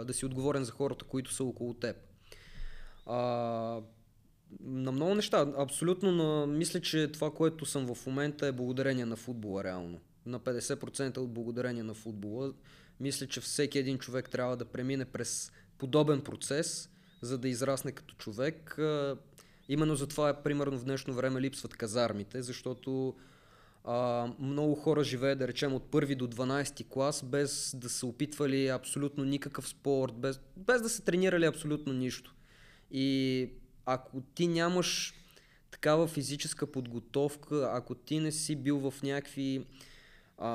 [0.06, 1.96] да си отговорен за хората, които са около теб.
[3.06, 3.16] А,
[4.60, 5.54] на много неща.
[5.58, 10.00] Абсолютно на, мисля, че това, което съм в момента е благодарение на футбола реално.
[10.26, 12.54] На 50% от благодарение на футбола.
[13.00, 16.90] Мисля, че всеки един човек трябва да премине през подобен процес,
[17.22, 18.80] за да израсне като човек.
[19.70, 23.16] Именно затова, примерно, в днешно време липсват казармите, защото
[23.92, 28.68] а, много хора живеят, да речем, от първи до 12 клас, без да са опитвали
[28.68, 32.36] абсолютно никакъв спорт, без, без да са тренирали абсолютно нищо.
[32.92, 33.50] И
[33.86, 35.14] ако ти нямаш
[35.72, 39.66] такава физическа подготовка, ако ти не си бил в някакви,
[40.38, 40.50] а,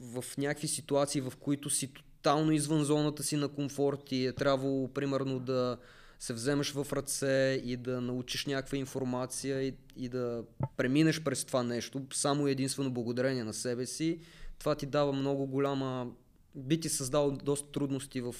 [0.00, 4.88] в някакви ситуации, в които си тотално извън зоната си на комфорт и е трябвало,
[4.88, 5.78] примерно, да
[6.18, 10.44] се вземеш в ръце и да научиш някаква информация и, и да
[10.76, 14.20] преминеш през това нещо, само единствено благодарение на себе си,
[14.58, 16.10] това ти дава много голяма...
[16.54, 18.34] Би ти създал доста трудности в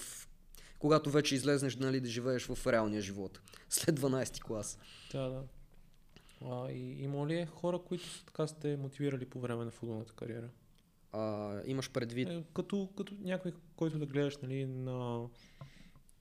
[0.79, 3.41] когато вече излезнеш нали, да живееш в реалния живот.
[3.69, 4.79] След 12 клас.
[5.13, 5.43] Да, да.
[6.45, 10.49] А, и има ли хора, които така сте мотивирали по време на футболната кариера?
[11.13, 12.29] А, имаш предвид...
[12.29, 15.27] Е, като, като някой, който да гледаш нали, на,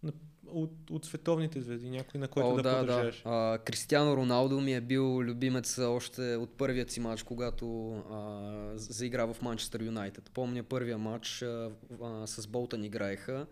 [0.04, 0.14] на,
[0.52, 3.22] от, от световните звезди, някой на който О, да, да, поддържаш.
[3.24, 3.30] да.
[3.30, 9.34] А, Кристиано Роналдо ми е бил любимец още от първият си матч, когато а, заигра
[9.34, 10.32] в Манчестър Юнайтед.
[10.34, 11.72] Помня първия матч а,
[12.04, 13.46] а, с Болтън играеха.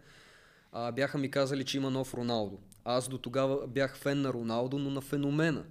[0.71, 2.60] А, бяха ми казали, че има нов Роналдо.
[2.86, 5.63] Аз до тогава бях фен на Роналдо, но на феномена.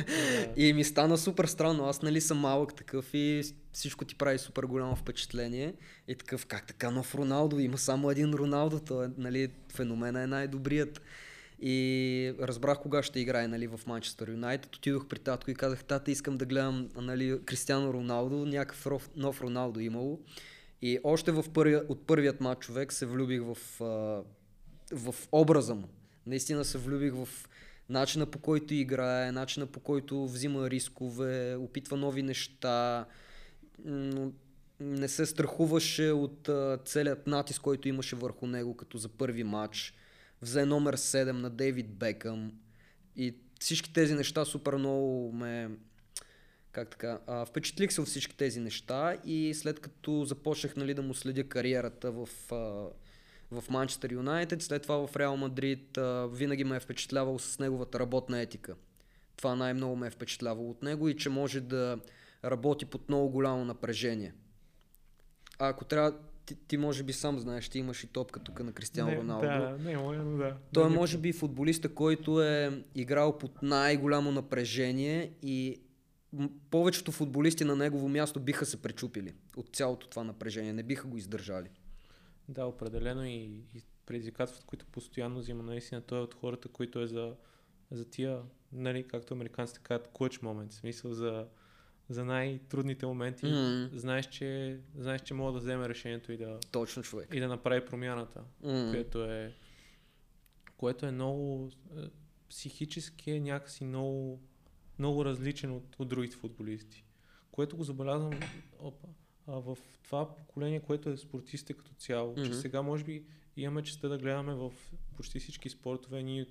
[0.56, 1.84] и ми стана супер странно.
[1.84, 3.42] Аз нали съм малък такъв и
[3.76, 5.74] всичко ти прави супер голямо впечатление.
[6.08, 7.58] И такъв, как така нов Роналдо?
[7.58, 11.02] Има само един Роналдо, той е, нали, феномена е най-добрият.
[11.62, 14.76] И разбрах кога ще играе нали, в Манчестър Юнайтед.
[14.76, 19.80] Отидох при татко и казах, тата искам да гледам нали, Кристиано Роналдо, някакъв нов Роналдо
[19.80, 20.20] имало.
[20.82, 23.56] И още в първия, от първият матч човек се влюбих в,
[24.92, 25.88] в образа му.
[26.26, 27.28] Наистина се влюбих в
[27.88, 33.06] начина по който играе, начина по който взима рискове, опитва нови неща,
[33.84, 34.32] м,
[34.80, 39.94] не се страхуваше от а, целият натиск, който имаше върху него, като за първи матч.
[40.42, 42.52] Взе номер 7 на Дейвид Бекъм
[43.16, 45.70] и всички тези неща супер много ме
[46.72, 51.02] как така, а, впечатлих се от всички тези неща и след като започнах нали, да
[51.02, 52.56] му следя кариерата в, а,
[53.50, 55.98] в Манчестър Юнайтед, след това в Реал Мадрид,
[56.30, 58.74] винаги ме е впечатлявал с неговата работна етика.
[59.36, 61.98] Това най-много ме е впечатлявало от него и че може да
[62.50, 64.34] работи под много голямо напрежение.
[65.58, 68.72] А ако трябва, ти, ти може би сам знаеш, ти имаш и топка тук на
[68.72, 69.46] Кристиано не, Роналдо.
[69.46, 70.56] Да, не, но да.
[70.72, 75.80] Той е може би футболиста, който е играл под най-голямо напрежение и
[76.70, 81.16] повечето футболисти на негово място биха се пречупили от цялото това напрежение, не биха го
[81.16, 81.68] издържали.
[82.48, 87.06] Да, определено и, и предизвикателствата, които постоянно взима, наистина той е от хората, които е
[87.06, 87.34] за,
[87.90, 91.46] за тия, нали, както американците казват, clutch момент, в смисъл за,
[92.08, 93.46] за най-трудните моменти.
[93.46, 93.88] М.
[93.92, 97.28] Знаеш, че, знаеш, че мога да вземе решението и да, Точно човек.
[97.34, 98.88] и да направи промяната, М.
[98.90, 99.54] което е,
[100.76, 102.00] което е много е,
[102.48, 104.40] психически е някакси много,
[104.98, 107.04] много различен от, от другите футболисти.
[107.50, 108.40] което го забелязвам
[108.78, 109.08] опа,
[109.46, 112.46] а, в това поколение, което е спортистите като цяло, mm-hmm.
[112.46, 113.24] че сега може би
[113.56, 114.72] имаме честа да гледаме в
[115.16, 116.46] почти всички спортове ние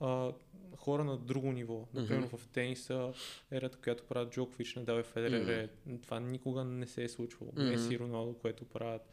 [0.00, 0.32] а,
[0.76, 1.88] хора на друго ниво.
[1.94, 2.36] Например, mm-hmm.
[2.36, 3.12] в тениса,
[3.50, 6.02] ерата, която правят Джокович, Надал и Федерер, mm-hmm.
[6.02, 7.52] това никога не се е случвало.
[7.52, 7.70] Mm-hmm.
[7.70, 9.12] Меси и Роналдо, което правят.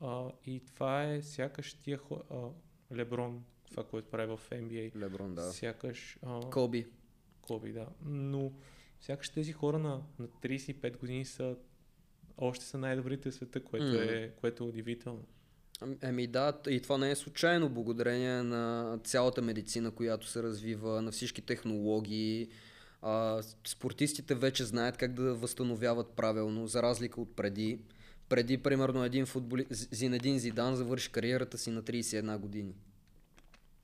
[0.00, 2.22] А, и това е сякаш тия хора,
[2.92, 4.96] Леброн, това, което прави в NBA.
[4.96, 5.42] Леброн, да.
[5.42, 6.18] Сякаш...
[6.22, 6.86] А, Коби.
[7.40, 7.86] Коби, да.
[8.04, 8.52] Но
[9.00, 11.56] сякаш тези хора на, на 35 години са
[12.38, 14.24] още са най-добрите в света, което, mm.
[14.24, 15.24] е, което е удивително.
[16.02, 21.10] Еми да, и това не е случайно, благодарение на цялата медицина, която се развива, на
[21.10, 22.48] всички технологии.
[23.02, 27.78] А, спортистите вече знаят как да възстановяват правилно, за разлика от преди.
[28.28, 29.66] Преди, примерно, един футболи...
[29.70, 32.74] Зинедин Зидан завърши кариерата си на 31 години.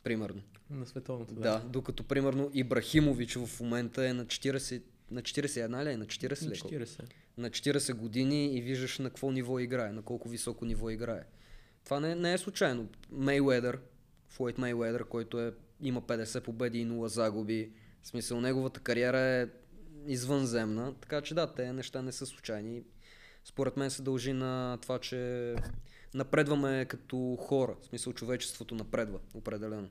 [0.02, 0.42] Примерно.
[0.70, 1.34] На световното.
[1.34, 5.96] Да, да докато, примерно, Ибрахимович в момента е на 40, на 41 ли е?
[5.96, 6.48] На 40 ли?
[6.48, 7.02] На 40.
[7.38, 11.24] На 40 години и виждаш на какво ниво играе, на колко високо ниво играе.
[11.84, 12.88] Това не, не е случайно.
[13.10, 13.80] Мейуедър,
[14.28, 17.72] Флойд Мейуедър, който е, има 50 победи и 0 загуби.
[18.02, 19.48] В смисъл, неговата кариера е
[20.06, 20.94] извънземна.
[21.00, 22.82] Така че да, те неща не са случайни.
[23.44, 25.54] Според мен се дължи на това, че
[26.14, 27.76] напредваме като хора.
[27.82, 29.88] В смисъл, човечеството напредва, определено.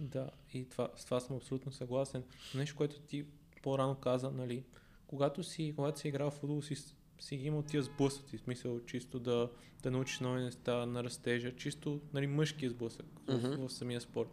[0.00, 2.24] Да, и това, с това съм абсолютно съгласен.
[2.54, 3.26] Нещо, което ти
[3.62, 4.64] по-рано каза, нали,
[5.06, 6.76] когато си, когато си играл в футбол, си
[7.24, 9.50] си ги имал тия сблъсъци, смисъл чисто да,
[9.82, 13.56] да научиш нови неща на растежа, чисто нали, мъжкия сблъсък mm-hmm.
[13.56, 14.28] в, в самия спорт.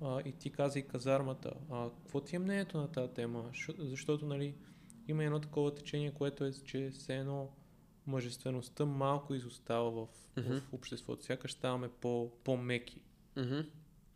[0.00, 1.52] А, и ти каза и казармата.
[1.70, 3.50] А, какво ти е мнението на тази тема?
[3.52, 4.54] Шо, защото нали,
[5.08, 7.50] има едно такова течение, което е, че все едно
[8.06, 10.60] мъжествеността малко изостава в, mm-hmm.
[10.60, 11.24] в обществото.
[11.24, 13.00] Сякаш ставаме по, по-меки.
[13.36, 13.66] Mm-hmm.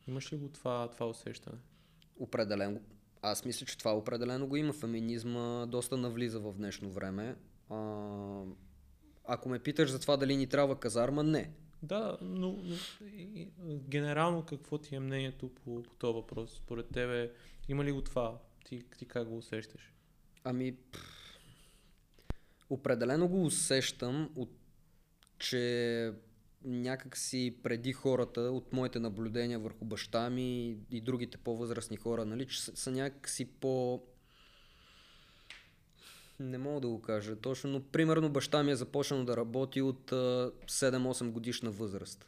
[0.09, 1.59] Имаш ли го това, това усещане?
[2.19, 2.81] Определено.
[3.23, 4.73] Аз мисля, че това определено го има.
[4.73, 7.37] Феминизма доста навлиза в днешно време.
[7.73, 8.43] А,
[9.25, 11.51] ако ме питаш за това дали ни трябва казарма, не.
[11.83, 12.75] Да, но, но
[13.07, 13.49] и,
[13.89, 16.55] генерално какво ти е мнението по, по този въпрос?
[16.57, 17.31] Според тебе
[17.69, 18.39] има ли го това?
[18.65, 19.93] Ти, ти как го усещаш?
[20.45, 20.77] Ами,
[22.71, 24.51] определено го усещам, от,
[25.39, 26.13] че
[26.65, 32.47] някак си преди хората, от моите наблюдения върху баща ми и другите по-възрастни хора, нали,
[32.47, 34.03] че са, са някак си по
[36.41, 40.11] не мога да го кажа точно, но примерно баща ми е започнал да работи от
[40.11, 42.27] 7-8 годишна възраст.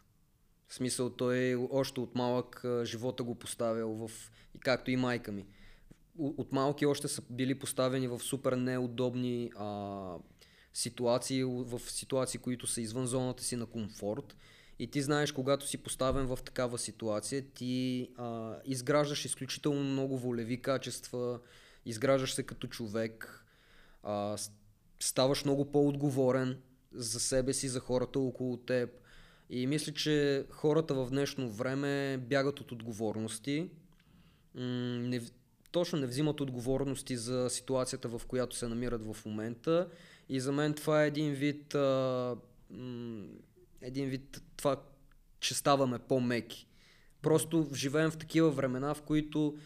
[0.68, 4.10] В смисъл той още от малък живота го поставял в,
[4.60, 5.46] както и майка ми.
[6.18, 10.16] От малки още са били поставени в супер неудобни а,
[10.72, 14.36] ситуации, в ситуации, които са извън зоната си на комфорт.
[14.78, 20.62] И ти знаеш, когато си поставен в такава ситуация, ти а, изграждаш изключително много волеви
[20.62, 21.40] качества,
[21.86, 23.43] изграждаш се като човек,
[24.04, 24.36] а,
[25.00, 26.58] ставаш много по-отговорен
[26.92, 28.90] за себе си, за хората около теб.
[29.50, 33.70] И мисля, че хората в днешно време бягат от отговорности.
[34.54, 35.20] не,
[35.72, 39.88] точно не взимат отговорности за ситуацията, в която се намират в момента.
[40.28, 42.36] И за мен това е един вид, а,
[43.80, 44.82] един вид това,
[45.40, 46.66] че ставаме по-меки.
[47.22, 49.56] Просто живеем в такива времена, в които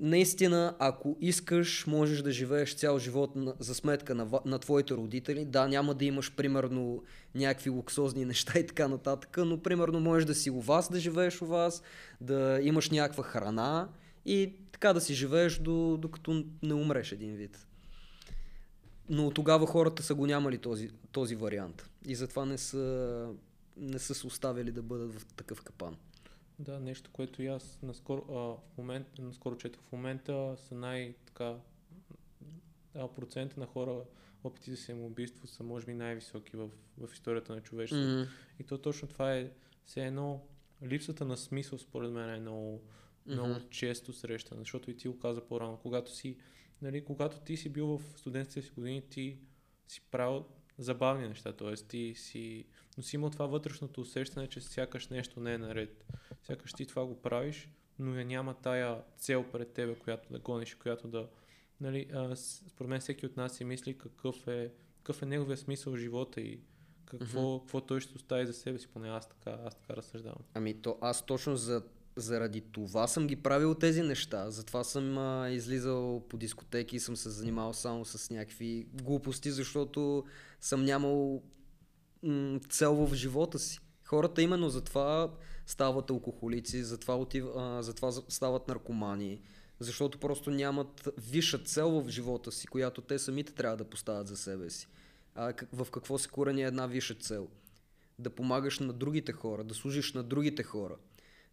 [0.00, 5.44] наистина, ако искаш, можеш да живееш цял живот на, за сметка на, на твоите родители.
[5.44, 7.02] Да, няма да имаш, примерно,
[7.34, 11.42] някакви луксозни неща и така нататък, но, примерно, можеш да си у вас, да живееш
[11.42, 11.82] у вас,
[12.20, 13.88] да имаш някаква храна
[14.26, 17.66] и така да си живееш до, докато не умреш един вид.
[19.10, 23.28] Но тогава хората са го нямали този, този вариант и затова не са,
[23.76, 25.96] не са се оставили да бъдат в такъв капан.
[26.58, 31.56] Да, нещо, което и аз наскоро, а, в момент, наскоро четох в момента са най-така
[32.94, 34.04] а, процента на хора
[34.44, 38.08] опити за самоубийство са може би най-високи в, в историята на човечеството.
[38.08, 38.60] Mm-hmm.
[38.60, 39.50] И то точно това е
[39.84, 40.42] все едно
[40.82, 42.82] липсата на смисъл според мен е много,
[43.28, 43.68] mm-hmm.
[43.68, 46.36] често срещана, защото и ти го каза по-рано, когато си,
[46.82, 49.38] нали, когато ти си бил в студентските си години, ти
[49.88, 50.46] си правил
[50.78, 51.74] забавни неща, т.е.
[51.74, 52.66] ти си,
[52.98, 56.04] но си имал това вътрешното усещане, че сякаш нещо не е наред.
[56.42, 57.68] Сякаш ти това го правиш,
[57.98, 61.28] но я няма тая цел пред тебе, която да гониш, която да...
[61.80, 65.92] Нали, а, според мен всеки от нас си мисли какъв е, какъв е неговия смисъл
[65.92, 66.60] в живота и
[67.04, 67.60] какво, mm-hmm.
[67.60, 70.42] какво той ще остави за себе си, поне аз така, аз така разсъждавам.
[70.54, 71.82] Ами то аз точно за
[72.16, 74.50] заради това съм ги правил тези неща.
[74.50, 80.24] Затова съм а, излизал по дискотеки и съм се занимавал само с някакви глупости, защото
[80.60, 81.42] съм нямал
[82.68, 83.80] цел в живота си.
[84.04, 85.30] Хората именно затова
[85.66, 89.40] стават алкохолици, затова, отив, а, затова стават наркомани,
[89.80, 94.36] Защото просто нямат висша цел в живота си, която те самите трябва да поставят за
[94.36, 94.88] себе си.
[95.34, 97.48] А в какво се корени една висша цел?
[98.18, 100.96] Да помагаш на другите хора, да служиш на другите хора.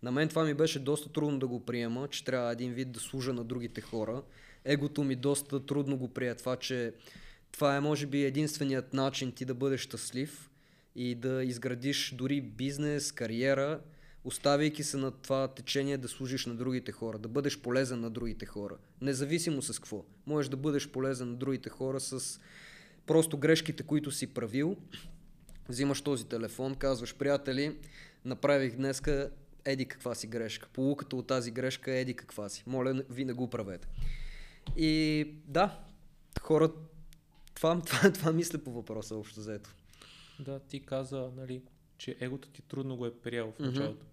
[0.03, 2.99] На мен това ми беше доста трудно да го приема, че трябва един вид да
[2.99, 4.23] служа на другите хора.
[4.65, 6.93] Егото ми доста трудно го прие това, че
[7.51, 10.49] това е може би единственият начин ти да бъдеш щастлив
[10.95, 13.79] и да изградиш дори бизнес, кариера,
[14.23, 18.45] оставяйки се на това течение да служиш на другите хора, да бъдеш полезен на другите
[18.45, 18.77] хора.
[19.01, 20.05] Независимо с какво.
[20.25, 22.39] Можеш да бъдеш полезен на другите хора с
[23.05, 24.77] просто грешките, които си правил.
[25.69, 27.77] Взимаш този телефон, казваш, приятели,
[28.25, 29.31] направих днеска
[29.65, 30.67] еди каква си грешка.
[30.73, 32.63] Полуката от тази грешка е еди каква си.
[32.67, 33.87] Моля ви не го правете.
[34.77, 35.79] И да,
[36.41, 36.71] хора,
[37.53, 39.75] това, това, това мисля по въпроса общо заето.
[40.39, 41.61] Да, ти каза, нали,
[41.97, 44.05] че егото ти трудно го е приел в началото.
[44.05, 44.09] Mm-hmm.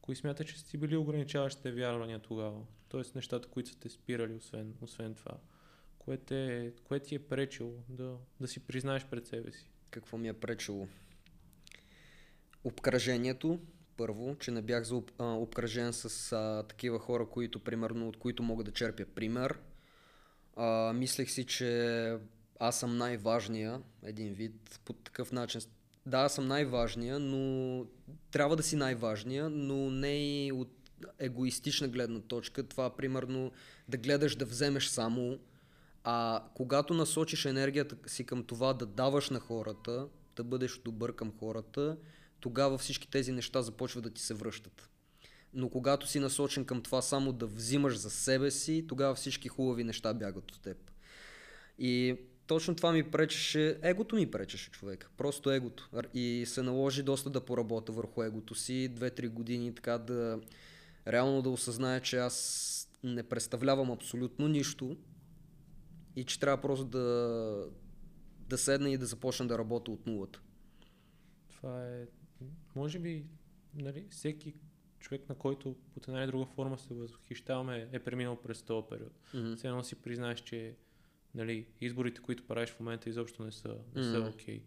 [0.00, 2.60] Кои смята, че сте били ограничаващите вярвания тогава?
[2.88, 5.38] Тоест нещата, които са те спирали, освен, освен това.
[5.98, 9.70] Кое, те, кое ти е пречило да, да си признаеш пред себе си?
[9.90, 10.88] Какво ми е пречило?
[12.64, 13.60] Обкръжението,
[13.96, 18.42] първо, че не бях за а, обкръжен с а, такива хора, които, примерно, от които
[18.42, 19.58] мога да черпя пример.
[20.56, 22.18] А, мислех си, че
[22.60, 25.60] аз съм най-важния, един вид, по такъв начин.
[26.06, 27.86] Да, аз съм най-важния, но
[28.30, 30.72] трябва да си най-важния, но не и от
[31.18, 32.62] егоистична гледна точка.
[32.62, 33.52] Това, примерно,
[33.88, 35.38] да гледаш да вземеш само,
[36.04, 41.32] а когато насочиш енергията си към това да даваш на хората, да бъдеш добър към
[41.38, 41.96] хората,
[42.40, 44.88] тогава всички тези неща започват да ти се връщат.
[45.54, 49.84] Но когато си насочен към това само да взимаш за себе си, тогава всички хубави
[49.84, 50.90] неща бягат от теб.
[51.78, 52.16] И
[52.46, 55.90] точно това ми пречеше, егото ми пречеше човек, просто егото.
[56.14, 60.40] И се наложи доста да поработя върху егото си, 2-3 години така да
[61.08, 64.96] реално да осъзная, че аз не представлявам абсолютно нищо
[66.16, 67.68] и че трябва просто да,
[68.48, 70.40] да седна и да започна да работя от нулата.
[71.48, 72.06] Това е,
[72.76, 73.26] може би,
[73.74, 74.54] нали, всеки
[74.98, 79.12] човек, на който под една или друга форма се възхищаваме, е преминал през този период.
[79.34, 79.56] Mm-hmm.
[79.56, 80.76] Все едно си признаеш, че
[81.36, 84.58] нали, изборите, които правиш в момента, изобщо не са, не са окей.
[84.58, 84.62] Okay.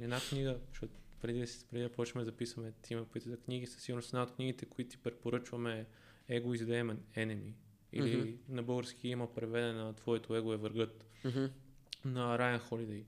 [0.00, 4.08] Една книга, защото преди, преди да почнем да записваме тима пъти за книги, със сигурност
[4.08, 5.86] една от книгите, които ти препоръчваме
[6.28, 7.52] е Ego is the Enemy.
[7.92, 8.38] Или mm-hmm.
[8.48, 11.50] на български има преведена Твоето его е въргът mm-hmm.
[12.04, 13.04] на Райан Холидей,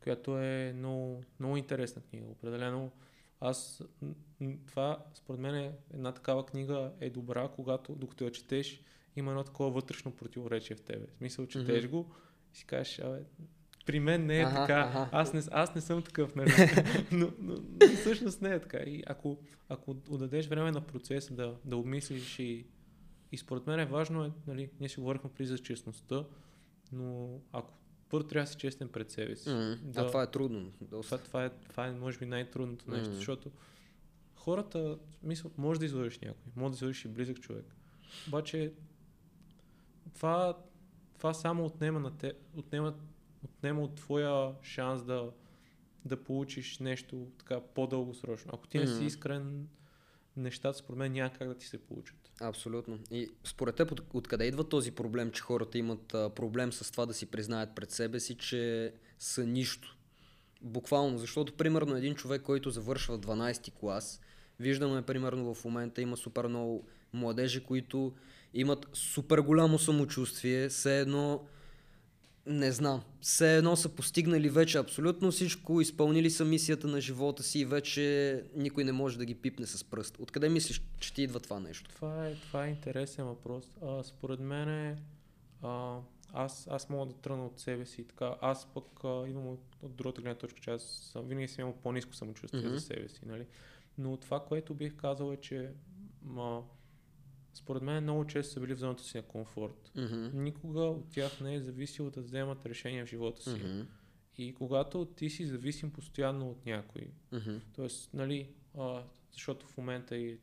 [0.00, 2.26] която е много, много интересна книга.
[2.26, 2.92] Определено
[3.40, 3.82] аз
[4.66, 8.82] това, според мен, е една такава книга е добра, когато докато я четеш,
[9.16, 11.06] има едно такова вътрешно противоречие в тебе.
[11.06, 11.90] В смисъл, четеш mm-hmm.
[11.90, 12.14] го
[12.52, 13.18] си кажеш, абе,
[13.86, 15.08] при мен не е ага, така, ага.
[15.12, 16.50] Аз, не, аз не съм такъв, нали?
[17.12, 18.78] но, но, но всъщност не е така.
[18.78, 19.38] И ако,
[19.68, 22.66] ако отдадеш време на процеса да, да обмислиш и,
[23.32, 26.24] и според мен е важно, е, нали, ние си говорихме при за честността,
[26.92, 27.74] но ако
[28.08, 29.48] първо трябва да си честен пред себе си.
[29.48, 30.72] Mm, да, а това е трудно.
[30.90, 33.14] Това, това, е, това е, може би, най-трудното нещо, mm.
[33.14, 33.50] защото
[34.34, 37.64] хората, мисъл, може да излъжеш някой, може да излъжеш и близък човек.
[38.28, 38.72] Обаче
[40.14, 40.58] това,
[41.22, 42.94] това само отнема, на те, отнема,
[43.44, 45.30] отнема от твоя шанс да,
[46.04, 48.50] да получиш нещо така по-дългосрочно.
[48.54, 49.68] Ако ти не си искрен,
[50.36, 52.32] нещата според мен няма как да ти се получат.
[52.40, 52.98] Абсолютно.
[53.10, 57.06] И според теб от, откъде идва този проблем, че хората имат а, проблем с това
[57.06, 59.96] да си признаят пред себе си, че са нищо?
[60.62, 64.20] Буквално, защото примерно един човек, който завършва 12 ти клас,
[64.60, 68.12] виждаме примерно в момента има супер много младежи, които
[68.54, 71.46] имат супер голямо самочувствие, все едно
[72.46, 73.02] не знам.
[73.20, 78.44] Все едно са постигнали вече абсолютно всичко, изпълнили са мисията на живота си и вече
[78.56, 80.16] никой не може да ги пипне с пръст.
[80.18, 81.90] Откъде мислиш, че ти идва това нещо?
[81.90, 83.64] Това е, това е интересен въпрос.
[83.82, 84.96] А, според мен е,
[85.62, 85.98] а,
[86.32, 88.04] аз, аз мога да тръгна от себе си.
[88.04, 90.82] Така, аз пък а, имам от, от другата гледна точка, че аз
[91.12, 92.74] съм, винаги съм имал по-низко самочувствие mm-hmm.
[92.74, 93.20] за себе си.
[93.26, 93.46] Нали?
[93.98, 95.70] Но това, което бих казал е, че
[96.22, 96.62] ма,
[97.54, 99.92] според мен много често са били в зоната си на комфорт.
[99.96, 100.32] Mm-hmm.
[100.34, 103.50] Никога от тях не е зависело да вземат решения в живота си.
[103.50, 103.86] Mm-hmm.
[104.38, 107.60] И когато ти си зависим постоянно от някой, mm-hmm.
[107.76, 108.16] т.е.
[108.16, 108.48] нали,
[108.78, 110.38] а, защото в момента и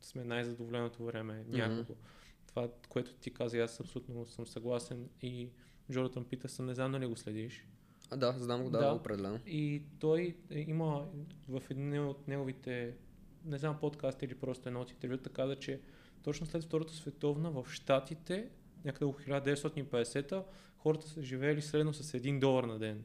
[0.00, 1.92] сме най-задоволеното време някого.
[1.92, 2.46] Mm-hmm.
[2.46, 5.48] Това, което ти каза, аз абсолютно съм съгласен и
[5.92, 7.66] Джордан Питърсън, не знам дали го следиш.
[8.10, 9.38] А, да, знам го, да, да, определено.
[9.46, 11.06] И той има
[11.48, 12.94] в един от неговите,
[13.44, 15.80] не знам подкаст или просто едно от интервюта, каза, че
[16.22, 18.48] точно след Втората световна в Штатите,
[18.84, 20.44] някъде около 1950-та,
[20.78, 23.04] хората са живеели средно с 1 долар на ден.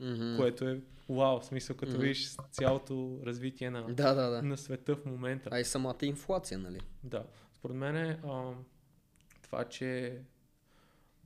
[0.00, 0.36] Mm-hmm.
[0.36, 2.00] Което е вау, в смисъл като mm-hmm.
[2.00, 4.42] видиш цялото развитие на, да, да, да.
[4.42, 5.48] на света в момента.
[5.52, 6.80] А и самата инфлация, нали?
[7.04, 7.24] Да.
[7.54, 8.52] Според мен а,
[9.42, 10.18] това, че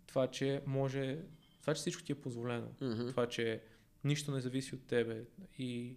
[0.07, 1.19] това, че може,
[1.61, 3.09] това, че всичко ти е позволено, Мгм.
[3.09, 3.63] това, че
[4.05, 5.25] нищо не зависи от тебе
[5.59, 5.97] и,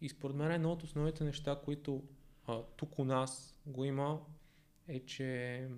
[0.00, 2.02] и според мен едно от основните неща, които
[2.46, 4.20] а, тук у нас го има,
[4.88, 5.68] е, че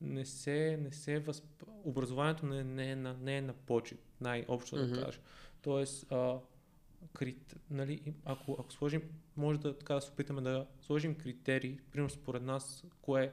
[0.00, 1.44] не се, не се възп...
[1.84, 4.92] образованието не, не, е на, не е на почет, най-общо Мгм.
[4.92, 5.20] да кажа.
[5.62, 6.38] Тоест, а,
[7.12, 9.02] крит, нали, ако, ако сложим,
[9.36, 13.32] може да, така, да се опитаме да сложим критерии, примерно според нас, кое,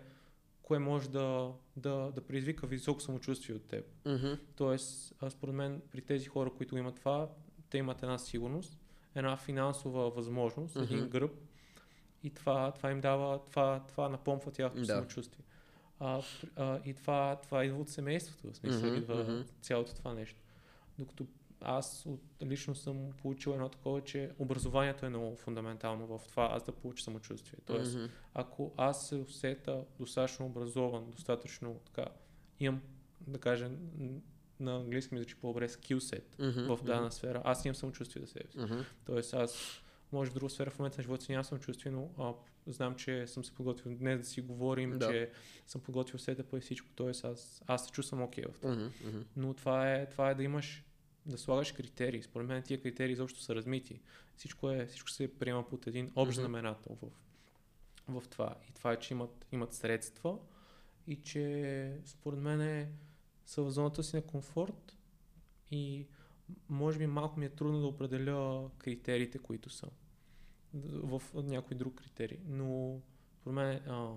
[0.62, 3.86] кое може да, да, да предизвика високо самочувствие от теб.
[4.06, 4.34] Мгм.
[4.56, 7.30] Тоест, а, според мен, при тези хора, които имат това,
[7.70, 8.80] те имат една сигурност,
[9.16, 10.84] една финансова възможност, Мгм.
[10.84, 11.32] един гръб
[12.24, 14.94] и това, това им дава, това, това напомпва тяхното Да.
[14.94, 15.46] самочувствие.
[16.00, 16.22] А,
[16.56, 19.42] а, и това, това идва от семейството, в смисъл Мгм, идва мгм.
[19.62, 20.42] цялото това нещо.
[21.00, 21.26] Докато
[21.62, 26.64] аз от, лично съм получил едно такова, че образованието е много фундаментално в това аз
[26.64, 27.60] да получа самочувствие.
[27.66, 28.06] Тоест, Мгм.
[28.34, 32.06] ако аз се усета достатъчно образован, достатъчно така,
[32.60, 32.82] имам,
[33.22, 34.20] да кажа, н-
[34.60, 36.76] на английски ми звучи по-добре skillset Мгм.
[36.76, 38.60] в дадена сфера, аз имам самочувствие за себе си.
[38.60, 38.80] Мгм.
[39.06, 39.82] Тоест аз,
[40.14, 42.34] може в друга сфера в момента на живота си нямам самочувствие, но а,
[42.68, 45.10] знам, че съм се подготвил днес да си говорим, Да.
[45.12, 45.32] че
[45.68, 46.90] съм подготвил сетъпа и всичко.
[46.96, 48.76] Тоест аз, аз се чувствам окей в това.
[48.76, 49.20] Мгм.
[49.36, 50.84] Но това е, това е да имаш,
[51.26, 52.24] да слагаш критерии.
[52.24, 54.02] Според мен тия критерии изобщо са размити.
[54.36, 56.42] Всичко, е, всичко се приема под един общ Мгм.
[56.42, 57.10] знаменател в,
[58.22, 58.56] в това.
[58.70, 60.38] И това е, че имат, имат средства
[61.08, 62.92] и че според мен е,
[63.46, 64.98] са в зоната си на комфорт
[65.72, 66.08] и
[66.70, 69.88] може би малко ми е трудно да определя критериите, които са
[70.84, 72.38] в някой друг критерий.
[72.48, 73.00] Но
[73.42, 74.10] според мен а,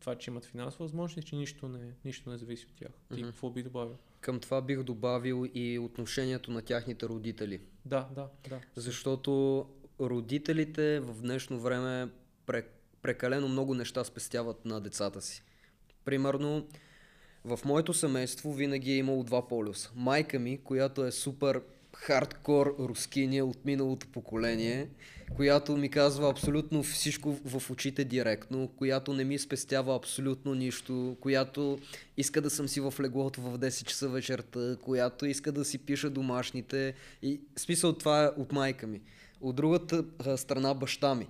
[0.00, 2.90] това, че имат финансова възможност и че нищо не, нищо не зависи от тях.
[3.14, 3.26] Ти Мгм.
[3.30, 3.96] какво би добавил?
[4.20, 7.60] Към това бих добавил и отношението на тяхните родители.
[7.84, 8.60] Да, да, да.
[8.76, 9.66] Защото
[10.00, 12.10] родителите в днешно време
[12.46, 12.66] пре-
[13.02, 15.42] прекалено много неща спестяват на децата си.
[16.04, 16.66] Примерно,
[17.44, 19.92] в моето семейство винаги е имало два полюса.
[19.94, 21.62] Майка ми, която е супер
[21.94, 24.88] хардкор рускиня от миналото поколение,
[25.36, 31.78] която ми казва абсолютно всичко в очите директно, която не ми спестява абсолютно нищо, която
[32.16, 36.10] иска да съм си в леглото в 10 часа вечерта, която иска да си пиша
[36.10, 36.94] домашните.
[37.22, 39.00] И смисъл това е от майка ми.
[39.40, 40.04] От другата
[40.36, 41.28] страна баща ми,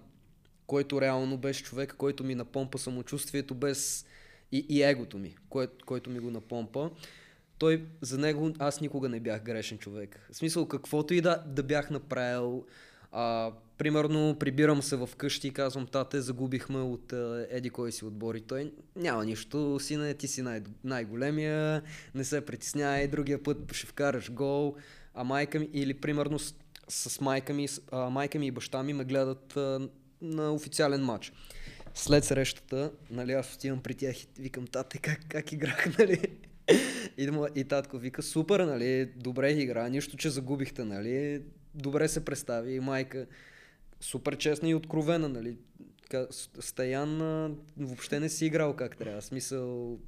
[0.66, 4.06] който реално беше човек, който ми напомпа самочувствието без
[4.52, 6.90] и, и егото ми, кое, който ми го напомпа.
[7.58, 10.26] Той, за него аз никога не бях грешен човек.
[10.32, 12.64] В смисъл, каквото и да, да бях направил,
[13.12, 18.04] а, примерно прибирам се в къщи и казвам, тате, загубихме от а, еди кой си
[18.04, 21.82] отбор и той няма нищо, сине, ти си най- най-големия,
[22.14, 24.76] не се притеснявай, другия път ще вкараш гол,
[25.14, 26.54] а майка ми, или примерно с,
[26.88, 29.88] с майка ми, а, майка ми и баща ми ме гледат а,
[30.22, 31.32] на официален матч.
[31.94, 36.18] След срещата, нали, аз отивам при тях и викам, тате, как, как играх, нали?
[37.18, 41.42] И, и татко вика, супер, нали, добре игра, нищо, че загубихте, нали,
[41.74, 43.26] добре се представи и майка,
[44.00, 45.56] супер честна и откровена, нали,
[46.60, 47.18] Стаян
[47.76, 49.98] въобще не си играл как трябва, смисъл,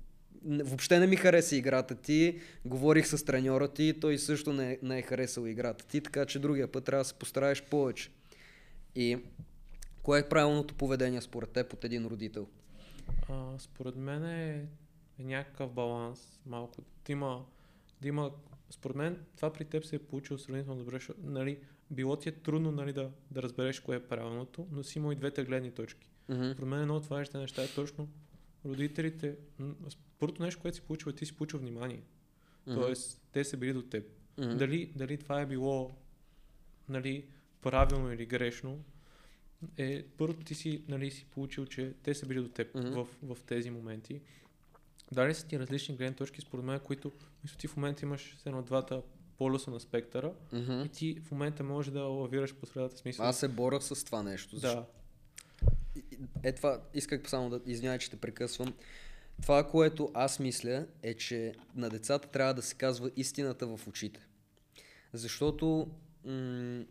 [0.44, 5.02] въобще не ми хареса играта ти, говорих с треньора ти, той също не, не е
[5.02, 8.11] харесал играта ти, така че другия път трябва да се постараеш повече.
[8.94, 9.18] И
[10.02, 12.46] кое е правилното поведение според теб от един родител?
[13.28, 14.64] А, според мен е,
[15.19, 16.83] е някакъв баланс, малко.
[17.07, 17.45] Да има,
[18.01, 18.31] да има,
[18.71, 21.61] според мен това при теб се е получило сравнително добре, защото, нали,
[21.91, 25.17] било ти е трудно нали, да, да разбереш кое е правилното, но си има и
[25.17, 26.09] двете гледни точки.
[26.29, 26.51] Мгм.
[26.53, 28.09] Според мен едно от важните неща е точно
[28.64, 29.37] родителите,
[30.19, 32.03] първото нещо, което си получил, е ти си получил внимание.
[32.67, 32.81] Мгм.
[32.81, 34.05] Тоест, те са били до теб.
[34.39, 34.57] Мгм.
[34.57, 35.97] Дали, дали това е било
[36.89, 37.29] нали,
[37.62, 38.85] правилно или грешно,
[39.77, 42.89] е, първо ти си, нали, си получил, че те са били до теб Мгм.
[42.89, 44.21] в, в тези моменти.
[45.12, 47.12] Дали са ти различни гледни точки, според мен, които
[47.44, 49.02] мисля, ти в момента имаш едно двата
[49.38, 50.80] полюса на спектъра Мгм.
[50.80, 53.26] и ти в момента можеш да лавираш по средата смисъл.
[53.26, 54.61] Аз се боря с това нещо.
[54.61, 54.86] да,
[55.96, 58.74] И- и- Е това, исках само да извиня, че те прекъсвам.
[59.42, 64.26] Това, което аз мисля, е, че на децата трябва да се казва истината в очите.
[65.12, 65.90] Защото
[66.24, 66.84] м-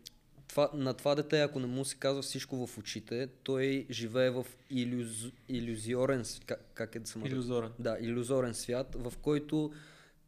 [0.48, 4.46] това, на това дете, ако не му се казва всичко в очите, той живее в
[4.70, 7.70] илюз, иллюзиорен, как, как е да се иллюзорен.
[7.78, 9.72] да, иллюзорен свят, в който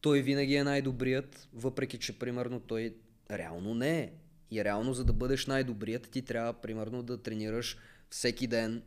[0.00, 2.94] той винаги е най-добрият, въпреки че примерно той
[3.30, 4.12] реално не е.
[4.50, 7.78] И реално за да бъдеш най-добрият, ти трябва примерно да тренираш
[8.10, 8.82] всеки ден,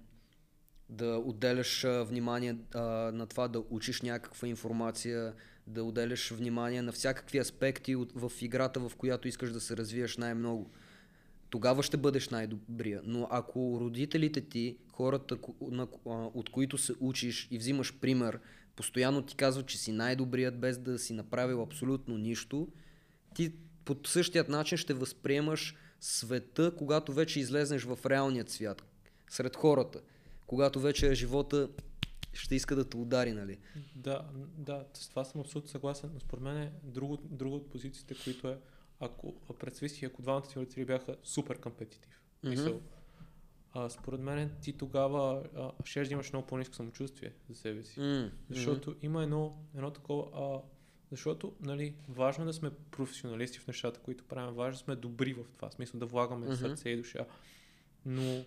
[0.90, 5.34] да отделяш внимание а, на това да учиш някаква информация,
[5.68, 10.18] да отделяш внимание на всякакви аспекти от, в играта, в която искаш да се развиеш
[10.18, 10.72] най-много.
[11.52, 13.02] Тогава ще бъдеш най-добрия.
[13.04, 15.38] Но ако родителите ти, хората,
[16.06, 18.40] от които се учиш и взимаш пример,
[18.76, 22.68] постоянно ти казват, че си най-добрият, без да си направил абсолютно нищо,
[23.36, 23.54] ти
[23.86, 28.84] по същият начин ще възприемаш света, когато вече излезнеш в реалният свят,
[29.30, 30.02] сред хората,
[30.48, 31.70] когато вече живота
[32.34, 33.58] ще иска да те удари, нали?
[33.96, 34.26] Да,
[34.58, 38.48] да, с това съм абсолютно съгласен, но според мен е друго, друго от позициите, които
[38.48, 38.58] е,
[39.02, 42.50] ако представи си, ако двамата ти родители бяха супер компетитив, mm-hmm.
[42.50, 42.82] мисъл,
[43.74, 48.00] а, според мен ти тогава а, ще да имаш много по-низко самочувствие за себе си.
[48.00, 48.32] Mm-hmm.
[48.50, 50.62] Защото има едно, едно такова, а,
[51.12, 54.96] защото нали, важно е да сме професионалисти в нещата, които правим, важно е да сме
[54.96, 56.60] добри в това, смисъл да влагаме mm-hmm.
[56.60, 57.26] сърце и душа.
[58.06, 58.44] Но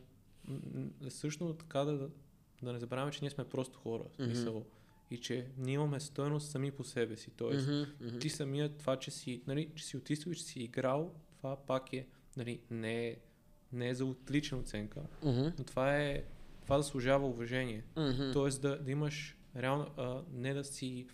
[1.09, 2.11] също така да,
[2.63, 4.05] да не забравяме, че ние сме просто хора.
[4.17, 4.74] Смисъл, mm-hmm.
[5.11, 7.31] И че ние имаме стоеност сами по себе си.
[7.37, 8.21] Тоест, mm-hmm, mm-hmm.
[8.21, 11.93] ти самият това, че си, нали, че си отистил и че си играл, това пак
[11.93, 13.17] е, нали, не е,
[13.73, 15.53] не е за отлична оценка, mm-hmm.
[15.59, 16.25] но това е,
[16.63, 17.85] това заслужава уважение.
[17.97, 18.33] Mm-hmm.
[18.33, 21.07] Тоест да, да имаш реално, а, не да си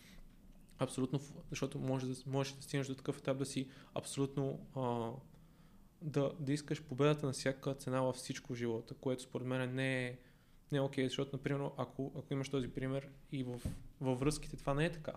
[0.78, 1.20] абсолютно,
[1.50, 5.10] защото може да, можеш да стигнеш до такъв етап да си абсолютно а,
[6.02, 10.06] да, да искаш победата на всяка цена във всичко в живота, което според мен не
[10.06, 10.18] е
[10.72, 13.60] не е окей, okay, защото, например, ако, ако имаш този пример и в,
[14.00, 15.12] във връзките това не е така.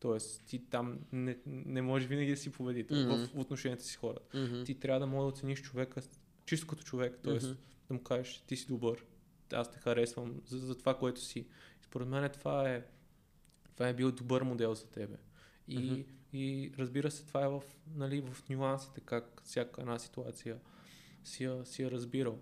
[0.00, 3.26] Тоест, ти там не, не можеш винаги да си победител mm-hmm.
[3.26, 4.38] в, отношенията си с хората.
[4.38, 4.66] Mm-hmm.
[4.66, 6.02] Ти трябва да можеш да оцениш човека
[6.46, 7.32] чисто като човек, т.е.
[7.32, 7.56] Mm-hmm.
[7.88, 9.04] да му кажеш, ти си добър,
[9.52, 11.38] аз те харесвам за, за това, което си.
[11.80, 12.84] И според мен това е,
[13.74, 15.16] това е бил добър модел за тебе.
[15.68, 16.04] И, mm-hmm.
[16.32, 17.62] и разбира се, това е в,
[17.94, 20.58] нали, в нюансите, как всяка една ситуация
[21.24, 22.38] си я, си я разбирал.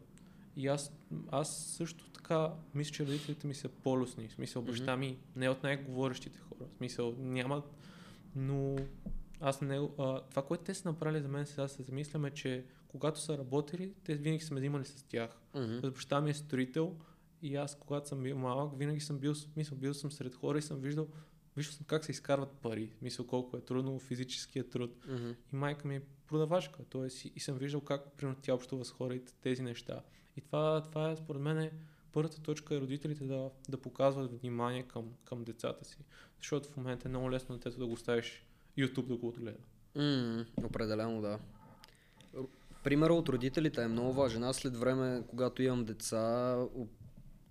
[0.61, 0.93] И аз,
[1.31, 4.29] аз също така мисля, че родителите ми са полюсни.
[4.29, 6.69] В смисъл, баща ми не е от най-говорещите хора.
[6.75, 7.65] В смисъл, нямат,
[8.37, 8.77] но
[9.41, 13.21] аз не, а, това, което те са направили за мен сега се замисляме, че когато
[13.21, 15.31] са работили, те винаги сме взимали с тях.
[15.55, 15.91] Mm-hmm.
[15.91, 16.97] Баща ми е строител
[17.43, 20.63] и аз, когато съм бил малък, винаги съм бил, мисъл, бил съм сред хора и
[20.63, 21.09] съм виждал,
[21.57, 25.07] виждал съм как се изкарват пари, мисля колко е трудно физическия труд.
[25.07, 25.35] Mm-hmm.
[25.53, 27.07] И майка ми е продавачка, т.е.
[27.29, 30.03] И, и съм виждал как примерно тя общува с хората тези неща.
[30.37, 31.73] И това, това е според мен е
[32.13, 35.99] първата точка е родителите да, да показват внимание към, към децата си.
[36.39, 38.45] Защото в момента е много лесно детето да го ставиш
[38.79, 39.59] YouTube да го отгледа.
[39.97, 41.39] Mm, определено да.
[42.85, 44.45] Примерът от родителите е много важен.
[44.45, 46.57] Аз след време, когато имам деца,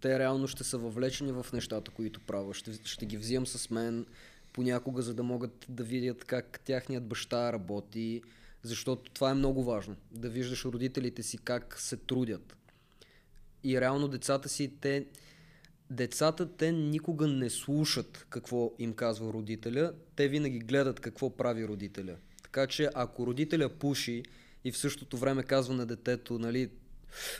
[0.02, 2.54] те реално ще са въвлечени в нещата, които правя.
[2.54, 4.06] Ще, ще ги взимам с мен
[4.54, 8.22] понякога, за да могат да видят как тяхният баща работи,
[8.64, 9.96] защото това е много важно.
[10.12, 12.56] Да виждаш родителите си как се трудят
[13.64, 15.06] и реално децата си, те,
[15.90, 22.16] децата те никога не слушат какво им казва родителя, те винаги гледат какво прави родителя.
[22.44, 24.24] Така че ако родителя пуши
[24.64, 26.70] и в същото време казва на детето, нали,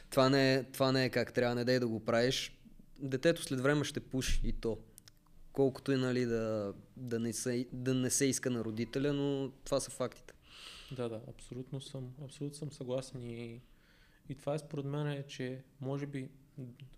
[0.10, 2.58] това не е, това не е как трябва, не дай да го правиш,
[3.00, 4.78] детето след време ще пуши и то.
[5.54, 9.80] Колкото и нали, да, да, не се, да не се иска на родителя, но това
[9.80, 10.34] са фактите.
[10.92, 13.62] Да, да, абсолютно съм, абсолютно съм съгласен и
[14.30, 16.30] и това е според мен, е, че може би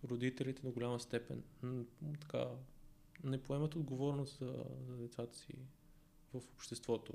[0.09, 1.43] родителите до голяма степен
[2.21, 2.45] така,
[3.23, 5.53] не поемат отговорност за, за децата си
[6.33, 7.13] в обществото.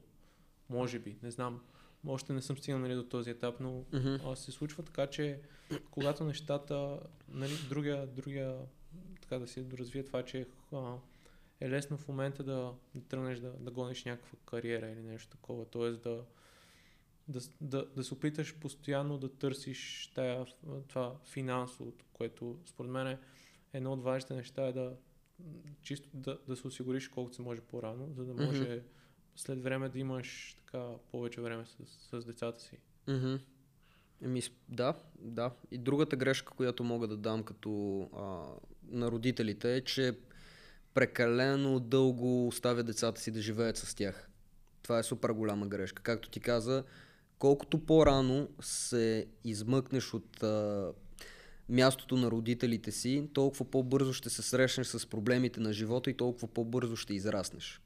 [0.70, 1.60] Може би, не знам.
[2.06, 4.32] Още не съм стигнал нали, до този етап, но mm-hmm.
[4.32, 5.40] а, се случва така, че
[5.90, 8.58] когато нещата, нали, другия, другия,
[9.22, 10.94] така да се доразвие това, че а,
[11.60, 15.64] е лесно в момента да, да тръгнеш да, да гониш някаква кариера или нещо такова,
[15.64, 15.90] т.е.
[15.90, 16.24] да,
[17.28, 20.46] да, да, да се опиташ постоянно да търсиш тая,
[20.88, 23.18] това финансовото, което според мен е
[23.72, 24.96] едно от важните неща е да
[25.82, 28.82] чисто да, да се осигуриш колкото се може по-рано, за да може mm-hmm.
[29.36, 32.78] след време да имаш така повече време с, с децата си.
[33.08, 33.40] Mm-hmm.
[34.22, 35.50] Еми, да, да.
[35.70, 38.44] И другата грешка, която мога да дам като а,
[38.88, 40.18] на родителите е, че
[40.94, 44.28] прекалено дълго оставят децата си да живеят с тях.
[44.82, 46.02] Това е супер голяма грешка.
[46.02, 46.84] Както ти каза,
[47.38, 50.88] колкото по-рано се измъкнеш от а,
[51.68, 56.48] мястото на родителите си, толкова по-бързо ще се срещнеш с проблемите на живота и толкова
[56.48, 57.80] по-бързо ще израснеш.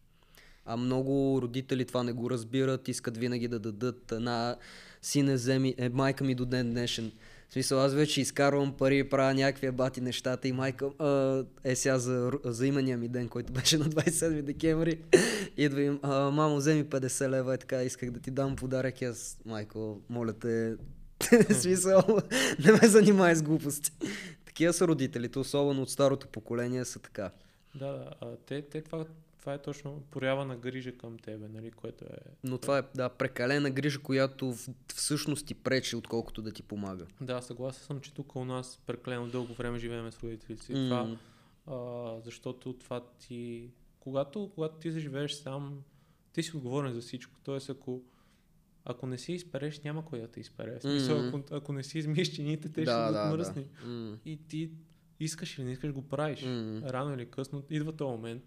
[0.64, 4.56] А много родители това не го разбират, искат винаги да дадат една
[5.02, 7.12] сине земи, е, майка ми до ден днешен
[7.50, 11.98] в смисъл, аз вече изкарвам пари, правя някакви бати нещата и майка а, е сега
[11.98, 14.98] за, за имания ми ден, който беше на 27 декември.
[15.56, 19.00] Идва им, а, мамо, вземи 50 лева, е така, исках да ти дам подарък.
[19.00, 20.76] И аз, майко, моля те,
[21.60, 22.02] смисъл,
[22.64, 23.92] не ме занимай с глупости.
[24.46, 27.30] Такива са родителите, особено от старото поколение са така.
[27.74, 28.36] Да, да.
[28.46, 29.04] те, те това
[29.40, 32.18] това е точно проява на грижа към тебе, нали, което е...
[32.44, 34.54] Но това е, да, прекалена грижа, която
[34.94, 37.06] всъщност ти пречи, отколкото да ти помага.
[37.20, 40.72] Да, съгласен съм, че тук у нас прекалено дълго време живеем с родителите си.
[40.72, 40.88] Mm.
[40.88, 41.16] Това,
[41.66, 43.70] а, защото това ти,
[44.00, 45.82] когато, когато ти заживееш сам,
[46.32, 47.38] ти си отговорен за всичко.
[47.44, 48.02] Тоест, ако,
[48.84, 50.78] ако не си изпереш, няма кой да те изпере.
[50.78, 53.36] В Смисъл, ако, ако не си измиеш чините, те да, ще да, бъдат да.
[53.36, 53.66] мръсни.
[53.84, 54.70] М, И ти
[55.20, 56.42] искаш или не искаш, го правиш.
[56.42, 56.80] м.
[56.84, 58.42] Рано или късно идва този момент.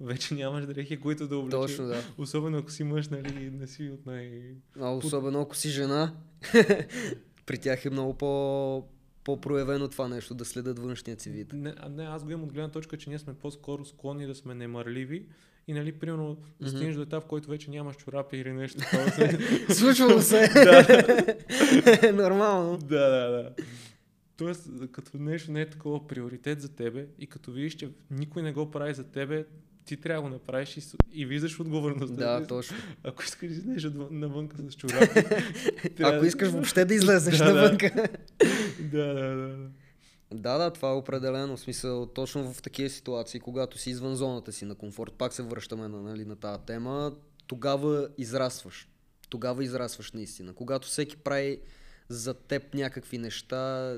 [0.00, 1.76] Вече нямаш дрехи, които да облечеш.
[1.76, 2.02] Точно, да.
[2.18, 4.54] Особено ако си мъж, нали, не си от най...
[4.80, 6.14] А особено ако си жена,
[7.46, 8.84] при тях е много по,
[9.24, 11.52] по-проявено това нещо, да следят външния си вид.
[11.52, 14.54] Не, не, аз го имам от гледна точка, че ние сме по-скоро склонни да сме
[14.54, 15.26] немърливи
[15.68, 16.76] и нали, примерно, да Мгм.
[16.76, 19.74] стигнеш до етап, в който вече нямаш чорапи или нещо такова.
[19.74, 20.48] Случвало се.
[22.02, 22.78] да, Нормално.
[22.78, 23.50] да, да, да.
[24.36, 28.52] Тоест, като нещо не е такова приоритет за тебе и като видиш, че никой не
[28.52, 29.46] го прави за тебе,
[29.84, 32.16] ти трябва да го направиш и, и виждаш отговорността.
[32.38, 32.76] Да, точно.
[33.02, 35.22] Ако искаш да излезеш навънка с чорапи.
[35.96, 37.54] трябва Ако да- искаш въобще да излезеш Да, да.
[37.54, 38.08] навънка.
[38.80, 39.48] Да, да, да.
[39.48, 39.68] да.
[40.34, 41.56] Да, да, това е определено.
[41.56, 45.42] В смисъл, точно в такива ситуации, когато си извън зоната си на комфорт, пак се
[45.42, 47.12] връщаме на, нали, на тази тема,
[47.46, 48.88] тогава израстваш.
[49.28, 50.54] Тогава израстваш наистина.
[50.54, 51.60] Когато всеки прави
[52.08, 53.94] за теб някакви неща,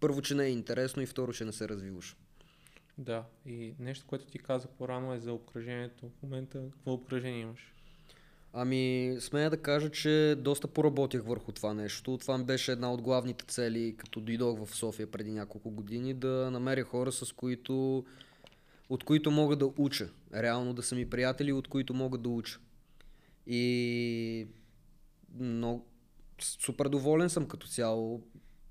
[0.00, 2.16] първо, че не е интересно и второ, че не се развиваш.
[2.98, 6.08] Да, и нещо, което ти каза по-рано е за обкръжението.
[6.08, 7.74] В момента какво обкръжение имаш?
[8.56, 12.18] Ами, смея да кажа, че доста поработях върху това нещо.
[12.18, 16.84] Това беше една от главните цели, като дойдох в София преди няколко години, да намеря
[16.84, 18.04] хора, с които,
[18.88, 20.08] от които мога да уча.
[20.34, 22.58] Реално да са ми приятели, от които мога да уча.
[23.46, 24.46] И
[25.38, 25.86] много,
[26.40, 28.22] супер доволен съм като цяло.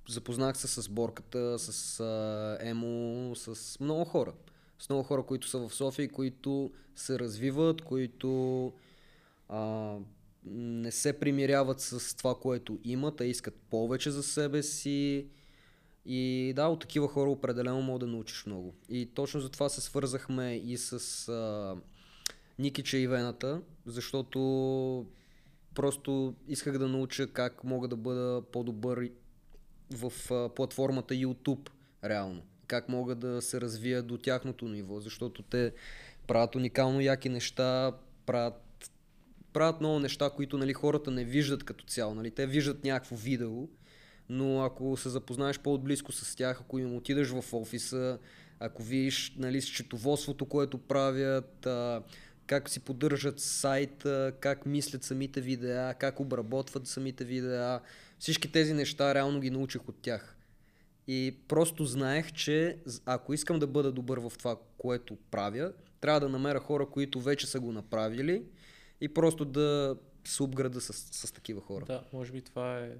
[0.10, 4.34] Запознах се с сборката, с а, Емо, с много хора.
[4.80, 8.74] С много хора, които са в София които се развиват, които
[9.49, 9.95] а,
[10.45, 15.28] не се примиряват с това, което имат, а искат повече за себе си.
[16.06, 18.74] И да, от такива хора определено мога да научиш много.
[18.89, 21.76] И точно затова се свързахме и с а,
[22.60, 25.06] Никича и Вената, защото
[25.74, 29.10] просто исках да науча как мога да бъда по-добър
[29.92, 31.70] в а, платформата YouTube,
[32.06, 32.42] реално.
[32.68, 35.74] Как мога да се развия до тяхното ниво, защото те
[36.28, 37.92] правят уникално яки неща,
[38.26, 38.92] правят,
[39.54, 42.16] правят много неща, които нали, хората не виждат като цяло.
[42.16, 42.32] Нали.
[42.32, 43.68] Те виждат някакво видео,
[44.30, 48.20] но ако се запознаеш по-отблизко с тях, ако им отидеш в офиса,
[48.60, 52.04] ако видиш нали, счетоводството, което правят, а,
[52.48, 57.80] как си поддържат сайта, как мислят самите видеа, как обработват самите видеа,
[58.24, 60.38] всички тези неща реално ги научих от тях.
[61.08, 66.30] И просто знаех, че ако искам да бъда добър в това, което правя, трябва да
[66.30, 68.46] намеря хора, които вече са го направили
[69.02, 71.86] и просто да се обграда с, с такива хора.
[71.86, 72.98] Да, може би това е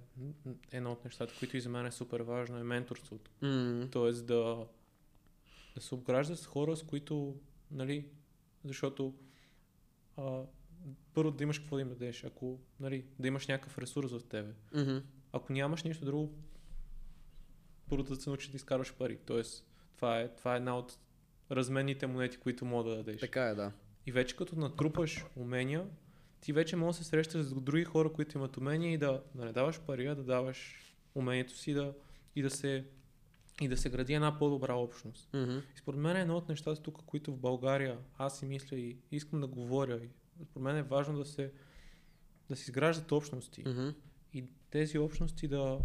[0.72, 3.32] едно от нещата, които и за мен е супер важно, е менторството.
[3.42, 4.66] М, Тоест да,
[5.76, 7.36] да се обгражда с хора, с които,
[7.72, 8.06] нали,
[8.66, 9.14] защото
[10.18, 10.42] а,
[11.14, 14.54] първо да имаш какво да им дадеш, ако, нали, да имаш някакъв ресурс в тебе.
[14.76, 14.98] мгм.
[15.34, 16.34] Ако нямаш нищо друго,
[17.90, 19.18] първо да се научиш да изкарваш пари.
[19.26, 19.66] Тоест,
[19.96, 20.98] това е, това е една от
[21.52, 23.22] разменните монети, които мога да дадеш.
[23.22, 23.72] Така е, да.
[24.06, 25.88] И вече като натрупаш умения,
[26.42, 29.46] ти вече можеш да се срещаш с други хора, които имат умения и да, да
[29.46, 30.80] не даваш пари, а да даваш
[31.16, 31.94] умението си да,
[32.36, 32.86] и, да се,
[33.62, 35.30] и да се гради една по-добра общност.
[35.34, 35.58] Мгм.
[35.76, 38.98] И според мен е едно от нещата тук, които в България аз си мисля и
[39.12, 40.00] искам да говоря.
[40.04, 40.10] И
[40.46, 41.52] според мен е важно да се,
[42.50, 43.64] да се изграждат общности.
[43.68, 43.90] Мгм.
[44.74, 45.80] Тези общности да,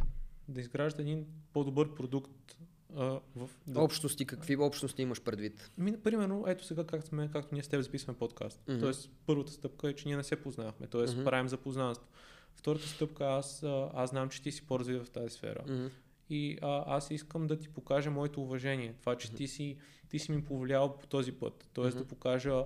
[0.49, 2.57] да изграждат един по-добър продукт.
[2.97, 5.71] А, в, да, Общности, какви общности имаш предвид?
[5.79, 8.61] ми, примерно, ето сега как сме, както ние с теб записваме подкаст.
[8.69, 8.81] Мгм.
[8.81, 10.87] Тоест, първата стъпка е, че ние не се познавахме.
[10.87, 11.25] Тоест, Мгм.
[11.25, 12.09] правим запознанство.
[12.55, 13.63] Втората стъпка, аз,
[13.95, 15.63] аз знам, че ти си по-развит в тази сфера.
[15.69, 15.87] Мгм.
[16.31, 18.95] И а, аз искам да ти покажа моето уважение.
[19.01, 19.77] Това, че ти си,
[20.09, 21.69] ти си ми повлиял по този път.
[21.73, 22.05] Тоест, Мгм.
[22.05, 22.65] да покажа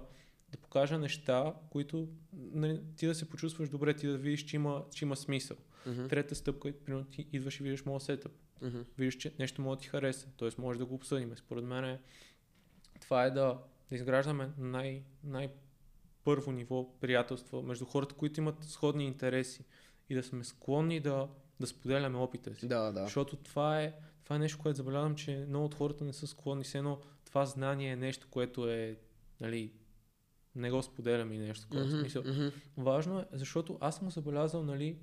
[0.53, 4.85] да покажа неща, които нали, ти да се почувстваш добре, ти да видиш, че има,
[4.95, 5.57] че има смисъл.
[5.87, 6.09] Мгм.
[6.09, 8.33] Трета стъпка е, примерно, ти идваш и виждаш моят сетъп.
[8.63, 8.81] Мгм.
[8.99, 10.29] Виждаш, че нещо може да ти хареса.
[10.37, 11.33] Тоест, може да го обсъдим.
[11.37, 12.01] Според мен е,
[13.01, 13.59] това е да,
[13.89, 19.65] да изграждаме най, най-първо ниво приятелства между хората, които имат сходни интереси
[20.09, 21.29] и да сме склонни да,
[21.61, 22.69] да споделяме опита си.
[22.69, 23.05] Да, да.
[23.05, 26.65] Защото това е, това е нещо, което забелязвам, че много от хората не са склонни.
[26.65, 28.97] Все едно това знание е нещо, което е,
[29.41, 29.73] нали,
[30.55, 31.85] не го споделяме и нещо такова.
[31.85, 32.49] Мгм, Смисъл, мгм.
[32.77, 34.99] Важно е, защото аз съм забелязал, нали,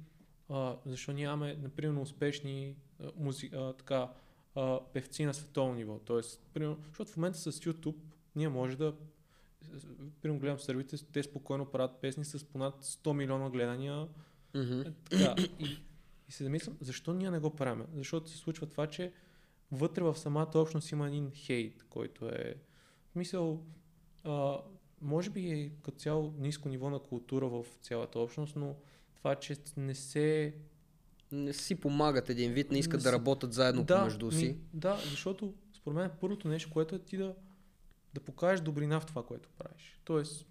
[0.50, 4.12] а, защо нямаме, например, успешни а, музи, а, така,
[4.56, 6.00] а, певци на световно ниво.
[6.00, 7.96] Тоест, примерно, защото в момента с YouTube
[8.36, 8.96] ние може да,
[10.22, 14.08] примерно гледам сърбите, те спокойно правят песни с понад 100 милиона гледания.
[14.56, 15.78] Е, така, и,
[16.30, 17.86] и се замислям, защо ние не го правим?
[17.96, 19.14] Защото се случва това, че
[19.72, 22.56] вътре в самата общност има един хейт, който е
[23.16, 23.64] Мисъл,
[24.24, 24.58] а,
[25.02, 28.76] може би е като цяло ниско ниво на култура в цялата общност, но
[29.20, 30.56] това, че не се...
[31.32, 34.46] Не си помагат един вид, не искат Не да си- работят заедно да, помежду си.
[34.46, 37.36] ми, да, защото според мен първото нещо, което е ти да,
[38.14, 40.00] да покажеш добрина в това, което правиш.
[40.04, 40.48] Тоест,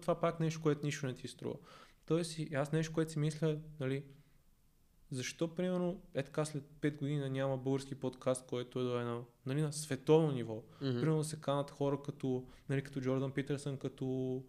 [0.00, 1.54] това пак нещо, което нищо не ти струва.
[2.06, 4.04] Тоест, аз нещо, което си мисля, нали,
[5.10, 9.62] защо, примерно, е така след 5 години няма български подкаст, който е до едно, нали,
[9.62, 10.54] на световно ниво.
[10.54, 11.00] Мгм.
[11.00, 14.42] Примерно се канат хора като, нали, като Джордан Питърсън, като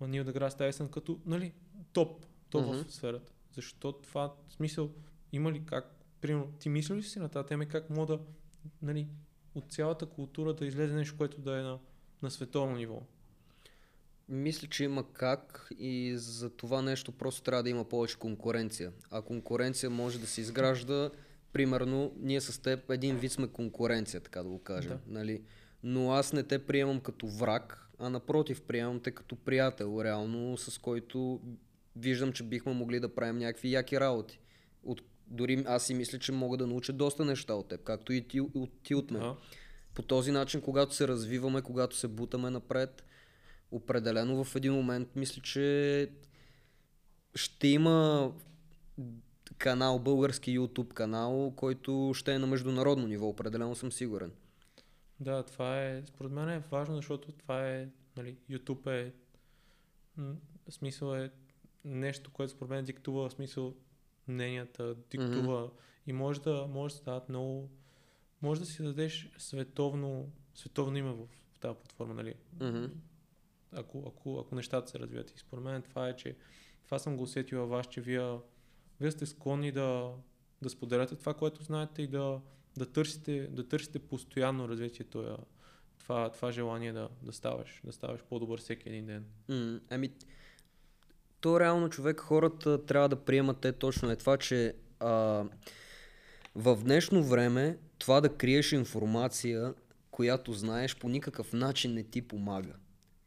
[0.00, 1.52] Нил Деграс Тайсън, като нали,
[1.92, 2.84] топ, топ Мгм.
[2.84, 3.32] в сферата.
[3.52, 4.90] Защо това в смисъл
[5.32, 8.22] има ли как, примерно, ти мислиш ли си на тази тема как мога да,
[8.82, 9.08] нали,
[9.54, 11.78] от цялата култура да излезе нещо, което да е на,
[12.22, 13.02] на световно ниво?
[14.28, 18.92] Мисля, че има как и за това нещо просто трябва да има повече конкуренция.
[19.10, 21.10] А конкуренция може да се изгражда,
[21.52, 24.90] примерно, ние с теб един вид сме конкуренция, така да го кажем.
[24.90, 25.00] Да.
[25.06, 25.42] Нали?
[25.82, 30.78] Но аз не те приемам като враг, а напротив, приемам те като приятел, реално, с
[30.78, 31.40] който
[31.96, 34.40] виждам, че бихме могли да правим някакви яки работи.
[34.84, 38.28] От, дори аз си мисля, че мога да науча доста неща от теб, както и
[38.28, 39.34] ти, от, ти от мен.
[39.94, 43.04] По този начин, когато се развиваме, когато се бутаме напред,
[43.70, 46.08] определено в един момент мисля, че
[47.34, 48.32] ще има
[49.58, 54.32] канал, български YouTube канал, който ще е на международно ниво, определено съм сигурен.
[55.20, 59.12] Да, това е, според мен е важно, защото това е, нали, YouTube е,
[60.70, 61.30] смисъл е
[61.84, 63.74] нещо, което според мен диктува, в смисъл
[64.28, 65.70] мненията, диктува
[66.06, 67.70] и може да, може да се дават много,
[68.42, 72.84] може да си дадеш световно, световно име в, в тази платформа, нали, Мгм.
[73.72, 75.30] ако, ако, ако нещата се развият.
[75.30, 76.36] И според мен това е, че
[76.84, 78.38] това съм го усетил във вас, че вие,
[79.00, 80.14] вие сте склонни да,
[80.62, 82.40] да споделяте това, което знаете и да,
[82.76, 85.36] да, търсите, да търсите постоянно развитие, това,
[85.98, 89.26] това, това желание да, да ставаш, да ставаш по-добър всеки един ден.
[89.48, 90.12] М, Ами,
[91.40, 95.44] то реално човек, хората трябва да приемат те точно е това, че а,
[96.54, 99.74] в днешно време това да криеш информация,
[100.10, 102.72] която знаеш, по никакъв начин не ти помага.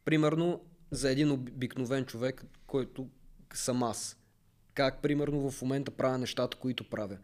[0.04, 0.60] Примерно,
[0.90, 3.08] за един обикновен човек, който
[3.54, 4.16] съм аз.
[4.74, 7.18] Как, примерно, в момента правя нещата, които правя.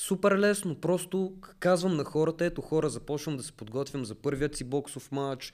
[0.00, 4.64] Супер лесно, просто казвам на хората, ето хора, започвам да се подготвям за първият си
[4.64, 5.52] боксов матч,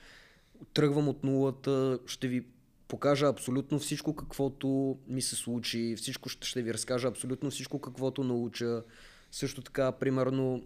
[0.75, 2.47] тръгвам от нулата, ще ви
[2.91, 8.25] покажа абсолютно всичко, каквото ми се случи, всичко ще, ще ви разкажа абсолютно всичко, каквото
[8.25, 8.83] науча.
[9.31, 10.63] Също така, примерно,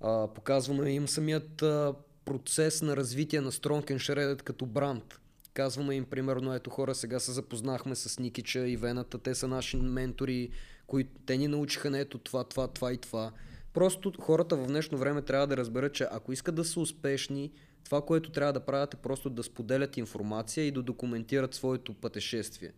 [0.00, 1.94] а, показваме им самият а,
[2.24, 5.20] процес на развитие на Strong and Shredded като бранд.
[5.54, 9.76] Казваме им, примерно, ето хора, сега се запознахме с Никича и Вената, те са наши
[9.76, 10.50] ментори,
[10.86, 13.32] които те ни научиха на ето това, това, това и това.
[13.72, 17.52] Просто хората в днешно време трябва да разберат, че ако искат да са успешни,
[17.86, 22.72] това, което трябва да правят е просто да споделят информация и да документират своето пътешествие.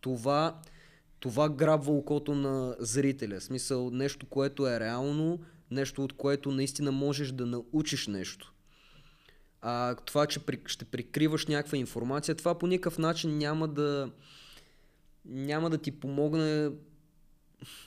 [0.00, 0.60] Това,
[1.20, 3.40] това грабва окото на зрителя.
[3.40, 5.40] Смисъл нещо, което е реално,
[5.70, 8.52] нещо от което наистина можеш да научиш нещо.
[9.60, 14.10] А това, че при, ще прикриваш някаква информация, това по никакъв начин няма да
[15.24, 16.70] няма да ти помогне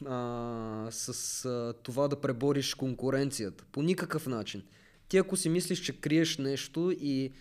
[0.06, 3.66] а, с а, това да пребориш конкуренцията.
[3.72, 4.64] По никакъв начин.
[5.08, 7.32] Ти ако си мислиш, че криеш нещо и,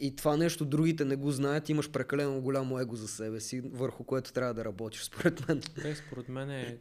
[0.00, 4.04] и това нещо другите не го знаят, имаш прекалено голямо его за себе си, върху
[4.04, 5.60] което трябва да работиш, според мен.
[5.82, 6.78] Те, според мен е,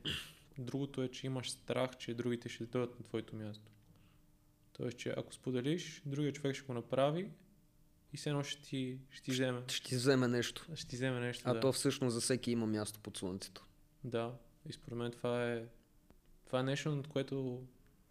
[0.58, 3.72] другото е, че имаш страх, че другите ще дойдат на твоето място.
[4.74, 7.30] Тоест, че ако споделиш, другия човек ще го направи
[8.14, 9.62] и все едно ще ти, ще ти вземе.
[9.68, 10.66] Ще ти вземе нещо.
[10.76, 11.44] Ще ти вземе нещо.
[11.46, 11.60] А да.
[11.60, 13.66] то всъщност за всеки има място под слънцето.
[14.04, 14.34] Да,
[14.70, 15.66] и според мен това е,
[16.46, 17.64] това е нещо, над което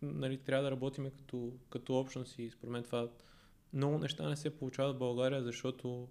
[0.02, 3.08] нали, трябва да работим като, като общност и според мен това
[3.72, 6.08] много неща не се получават в България, защото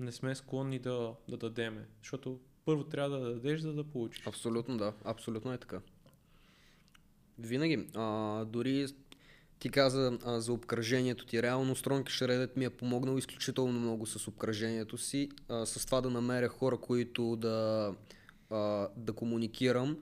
[0.00, 1.86] не сме склонни да, да дадеме.
[2.02, 4.26] Защото първо трябва да дадеш, за да получиш.
[4.26, 5.80] Абсолютно да, абсолютно е така.
[7.38, 7.88] Винаги.
[7.94, 8.86] А, дори
[9.58, 11.42] ти каза а, за обкръжението ти.
[11.42, 16.10] Реално Стронки Шредет ми е помогнал изключително много с обкръжението си, а, с това да
[16.10, 17.94] намеря хора, които да,
[18.50, 19.98] а, да комуникирам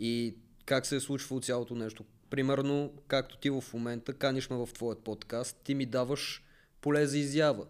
[0.00, 2.04] и как се е случвало цялото нещо.
[2.32, 6.44] Примерно, както ти в момента каниш ме в твоят подкаст, ти ми даваш
[6.80, 7.66] поле за изява.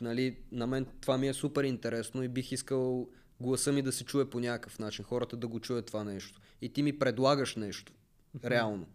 [0.00, 3.08] Нали, на мен това ми е супер интересно и бих искал
[3.40, 6.40] гласа ми да се чуе по някакъв начин, хората да го чуят това нещо.
[6.62, 7.92] И ти ми предлагаш нещо,
[8.44, 8.86] реално.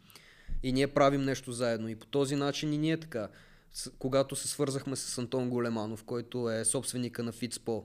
[0.63, 1.89] И ние правим нещо заедно.
[1.89, 3.29] И по този начин и ние така.
[3.71, 7.83] С, когато се свързахме с Антон Големанов, който е собственика на Фитспо,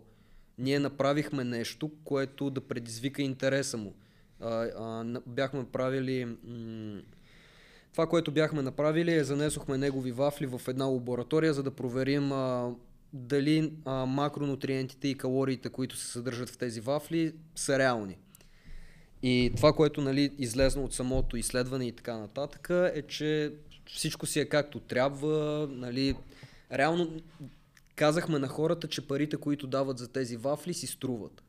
[0.59, 3.95] ние направихме нещо, което да предизвика интереса му.
[4.41, 7.01] А, бяхме правили м-
[7.93, 12.75] Това, което бяхме направили е занесохме негови вафли в една лаборатория, за да проверим а,
[13.13, 18.17] дали а, макронутриентите и калориите, които се съдържат в тези вафли, са реални.
[19.23, 23.53] И това, което нали, излезна от самото изследване и така нататък, е, че
[23.87, 25.69] всичко си е както трябва.
[25.71, 26.15] Нали,
[26.73, 27.21] реално
[27.97, 31.43] казахме на хората, че парите, които дават за тези вафли, си струват.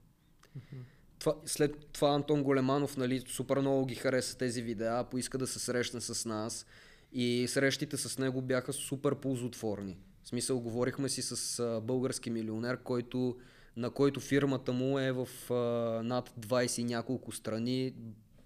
[1.19, 5.59] Това, след това Антон Големанов нали, супер много ги хареса тези видеа, поиска да се
[5.59, 6.65] срещне с нас
[7.13, 9.97] и срещите с него бяха супер ползотворни.
[10.23, 13.37] В смисъл, говорихме си с а, български милионер, който,
[13.77, 15.55] на който фирмата му е в а,
[16.03, 17.93] над 20 и няколко страни.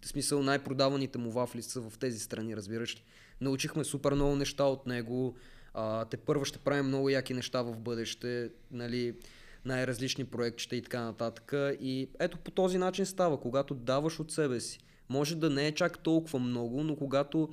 [0.01, 3.03] В смисъл, най-продаваните му вафли са в тези страни, разбираш ли.
[3.41, 5.36] Научихме супер много неща от него.
[5.74, 9.15] А, те първо ще правим много яки неща в бъдеще, нали,
[9.66, 11.53] най-различни проектчета и така нататък.
[11.82, 14.80] И ето по този начин става, когато даваш от себе си.
[15.09, 17.49] Може да не е чак толкова много, но когато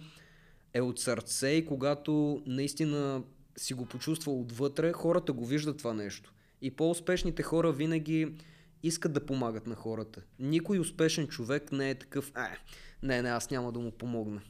[0.75, 3.23] е от сърце и когато наистина
[3.57, 6.33] си го почувства отвътре, хората го виждат това нещо.
[6.63, 8.35] И по-успешните хора винаги
[8.83, 10.23] искат да помагат на хората.
[10.39, 12.59] Никой успешен човек не е такъв, е,
[13.03, 14.43] не, не, аз няма да му помогна.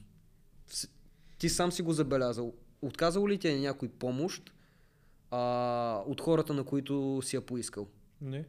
[1.39, 2.55] Ти сам си го забелязал.
[2.83, 4.53] Отказал ли ти е някой помощ
[5.31, 7.89] а, от хората, на които си я поискал?
[8.21, 8.45] Не,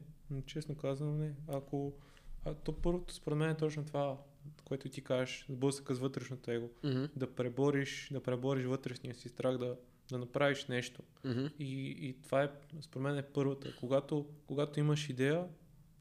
[0.46, 1.34] честно казвам не.
[1.48, 1.94] Ако...
[2.46, 4.18] А, то първото според мен е точно това,
[4.66, 6.70] което ти кажеш, сблъсъка с вътрешното его.
[6.84, 7.10] Mm-hmm.
[7.16, 9.76] Да пребориш, да пребориш вътрешния си страх, да,
[10.10, 11.02] да направиш нещо.
[11.26, 11.52] Mm-hmm.
[11.60, 12.50] И, и това е,
[12.82, 13.76] според мен е първата.
[13.80, 15.48] Когато, когато имаш идея,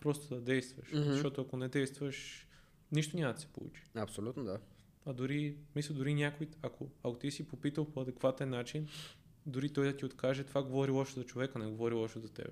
[0.00, 0.92] просто да действаш.
[0.92, 1.02] Мгм.
[1.02, 2.46] Защото ако не действаш,
[2.92, 3.82] нищо няма да се получи.
[3.94, 4.58] Абсолютно да.
[5.06, 8.88] А дори, мисля, дори някой, ако, ако ти си попитал по адекватен начин,
[9.46, 12.50] дори той да ти откаже, това говори лошо за човека, не говори лошо за тебе.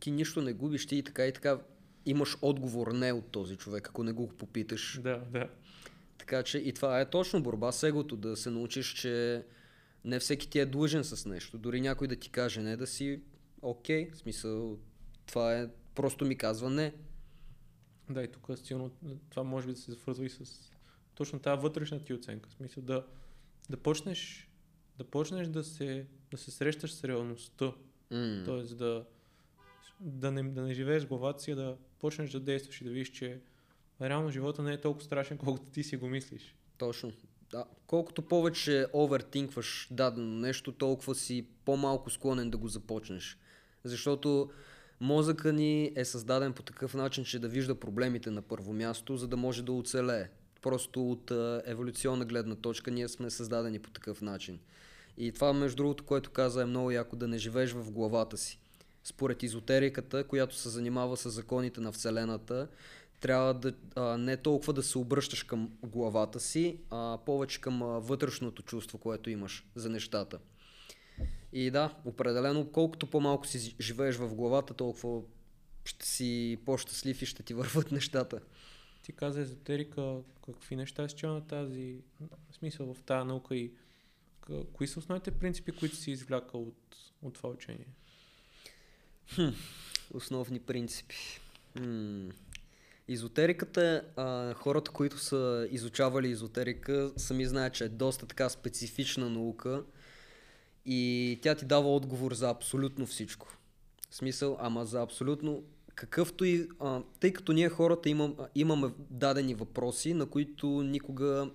[0.00, 1.60] Ти нищо не губиш, ти и така и така
[2.06, 5.00] имаш отговор не от този човек, ако не го попиташ.
[5.02, 5.48] Да, да.
[6.18, 9.44] Така че и това е точно борба с егото, да се научиш, че
[10.04, 11.58] не всеки ти е длъжен с нещо.
[11.58, 13.20] Дори някой да ти каже не, да си
[13.62, 14.78] окей, в смисъл,
[15.26, 16.94] това е, просто ми казва не.
[18.10, 18.90] Да, и тук силно,
[19.30, 20.70] това може би да се свързва и с
[21.14, 22.48] точно тази вътрешна ти оценка.
[22.48, 23.06] В смисъл да,
[23.70, 24.48] да почнеш
[24.98, 27.72] да почнеш да се, да се срещаш с реалността.
[28.10, 28.42] М.
[28.44, 29.04] Тоест да,
[30.00, 33.10] да, не, да не живееш с главата си, да почнеш да действаш и да видиш,
[33.10, 33.40] че
[34.00, 36.54] реално живота не е толкова страшен, колкото ти си го мислиш.
[36.78, 37.12] Точно.
[37.50, 37.64] Да.
[37.86, 43.38] Колкото повече овертинкваш дадено нещо, толкова си по-малко склонен да го започнеш.
[43.84, 44.50] Защото
[45.00, 49.28] мозъка ни е създаден по такъв начин, че да вижда проблемите на първо място, за
[49.28, 50.28] да може да оцелее.
[50.62, 51.30] Просто от
[51.64, 54.58] еволюционна гледна точка ние сме създадени по такъв начин.
[55.18, 58.58] И това, между другото, което каза е много яко да не живееш в главата си.
[59.04, 62.68] Според езотериката, която се занимава с законите на Вселената,
[63.20, 67.86] трябва да а, не толкова да се обръщаш към главата си, а повече към а,
[67.86, 70.38] вътрешното чувство, което имаш за нещата.
[71.52, 75.22] И да, определено, колкото по-малко си живееш в главата, толкова
[75.84, 78.40] ще си по-щастлив и ще ти върват нещата.
[79.06, 81.96] Ти каза езотерика, какви неща си чел на тази,
[82.50, 83.72] в смисъл в тази наука и
[84.72, 87.86] кои са основните принципи, които си извлякал от, от това учение?
[90.14, 91.40] Основни принципи.
[91.80, 92.30] М.
[93.08, 99.84] Изотериката, а, хората, които са изучавали изотерика, сами знаят, че е доста така специфична наука
[100.86, 103.56] и тя ти дава отговор за абсолютно всичко.
[104.10, 105.64] В смисъл, ама за абсолютно
[105.96, 106.68] какъвто и...
[106.80, 111.50] А, тъй като ние хората имам, имаме дадени въпроси, на които никога...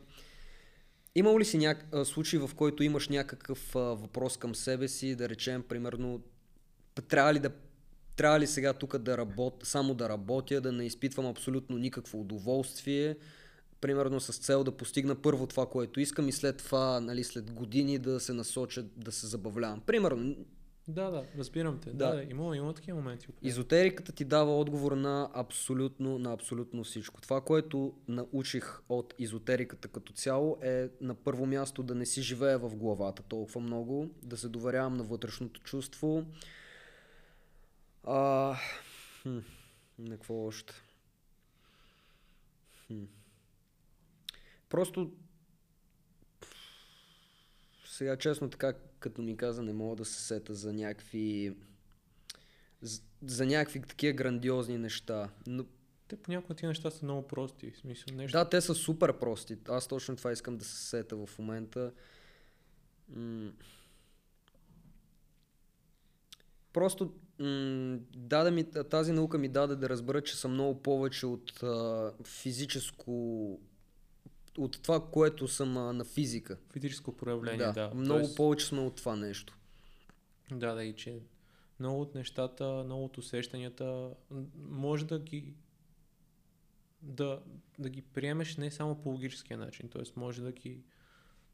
[1.15, 1.85] Имал ли си няк...
[2.03, 6.21] случай, в който имаш някакъв а, въпрос към себе си, да речем, примерно,
[7.07, 7.51] трябва ли да
[8.15, 13.17] трябва ли сега тук да работя, само да работя, да не изпитвам абсолютно никакво удоволствие,
[13.81, 17.99] примерно с цел да постигна първо това, което искам и след това, нали, след години
[17.99, 19.81] да се насоча да се забавлявам.
[19.81, 20.35] Примерно,
[20.87, 21.89] Да, да, разбирам те.
[21.89, 22.09] Да.
[22.09, 23.27] Да, да има, има такива моменти.
[23.41, 27.21] Изотериката ти дава отговор на абсолютно, на абсолютно всичко.
[27.21, 32.59] Това, което научих от изотериката като цяло е на първо място да не си живея
[32.59, 36.25] в главата толкова много, да се доверявам на вътрешното чувство.
[38.03, 38.55] А,
[39.21, 39.37] хм,
[39.99, 40.73] на какво още?
[42.87, 43.03] Хм.
[44.69, 45.11] Просто
[47.85, 51.55] сега честно така, като ми каза, не мога да се сета за някакви
[52.81, 55.29] за, за някакви такива грандиозни неща.
[55.47, 55.65] Но
[56.07, 57.71] Те понякога тия неща са много прости.
[57.71, 58.37] В смисъл, нещо.
[58.37, 59.57] да, те са супер прости.
[59.67, 61.91] Аз точно това искам да се сета в момента.
[63.09, 63.51] М-
[66.73, 71.63] Просто м- даде ми, тази наука ми даде да разбера, че съм много повече от
[71.63, 73.59] а, физическо
[74.57, 76.57] от това, което съм а, на физика.
[76.73, 77.91] Физическо проявление, Да, да.
[77.95, 79.57] много Тоест, повече сме от това нещо.
[80.51, 81.19] Да, да, и че
[81.79, 84.09] много от нещата, много от усещанията,
[84.55, 85.53] може да ги
[87.01, 87.41] да,
[87.79, 90.01] да ги приемеш не само по логическия начин, т.е.
[90.15, 90.83] може да ги,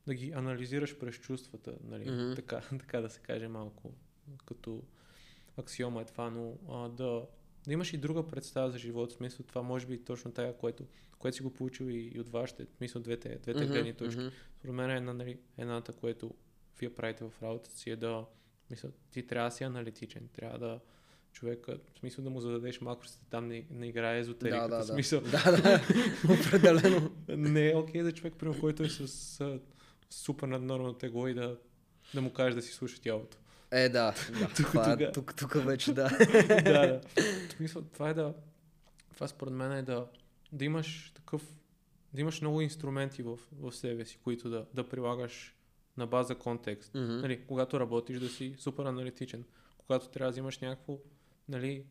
[0.07, 2.35] да ги анализираш през чувствата, нали, Мгм.
[2.35, 3.93] така, така да се каже малко,
[4.45, 4.83] като
[5.57, 7.25] аксиома е това, но а, да,
[7.67, 10.83] да имаш и друга представа за живота, в смисъл това може би точно тая, което,
[11.19, 14.19] което си го получил и, и от вашите, смисъл двете, двете Мгм, гледни точки.
[14.21, 14.29] мгм.
[14.59, 16.33] Според мен една, нали, едната, което
[16.79, 18.25] вие правите в работата си е да,
[18.69, 20.79] мисля, ти трябва да си аналитичен, трябва да
[21.31, 24.79] човека, в смисъл да му зададеш макросите, там не, не играе Да, езотериката, да, в
[24.79, 24.93] да.
[24.93, 25.81] смисъл Да, да,
[26.33, 27.11] определено.
[27.27, 29.01] не е окей за човек, примерно, който е с
[29.41, 29.59] а,
[30.09, 31.57] супер наднормално тегло и да,
[32.13, 33.37] да му кажеш да си слуша тялото.
[33.71, 34.47] Е, да, да.
[34.55, 36.09] Тук- това, тук- тук, тук вече да.
[36.47, 37.01] да, да.
[37.49, 38.33] В смисъл, това е да,
[39.13, 40.07] това според мен е да,
[40.51, 41.55] да имаш такъв,
[42.13, 45.55] да имаш много инструменти в, в себе си, които да, да прилагаш
[45.97, 46.93] на база контекст.
[46.93, 47.17] Мгм.
[47.17, 49.43] Нали, когато работиш да си супер аналитичен,
[49.77, 50.99] когато трябва да взимаш някакво
[51.49, 51.85] нали,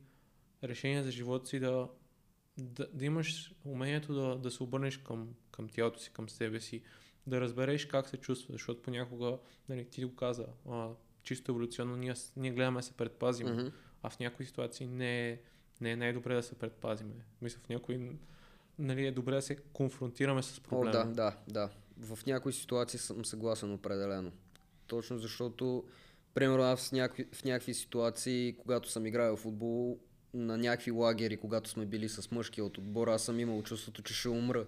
[0.64, 1.88] решение за живота си, да,
[2.58, 6.82] да, да имаш умението да, да се обърнеш към, към тялото си, към себе си,
[7.26, 9.38] да разбереш как се чувства, защото понякога,
[9.68, 10.88] нали, ти го каза, а,
[11.22, 13.66] чисто еволюционно ние, ние гледаме да се предпазим, Мгм.
[14.02, 15.40] а в някои ситуации не е,
[15.80, 17.14] не е най-добре да се предпазиме.
[17.42, 18.16] Мисля, в някои
[18.78, 20.92] нали, е добре да се конфронтираме с О, проблема.
[20.92, 21.70] да, да, да.
[22.14, 24.32] В някои ситуации съм съгласен определено.
[24.86, 25.84] Точно защото,
[26.34, 29.98] примерно аз в някакви, в някакви ситуации, когато съм играл в футбол,
[30.34, 34.14] на някакви лагери, когато сме били с мъжкия от отбора, аз съм имал чувството, че
[34.14, 34.66] ще умра.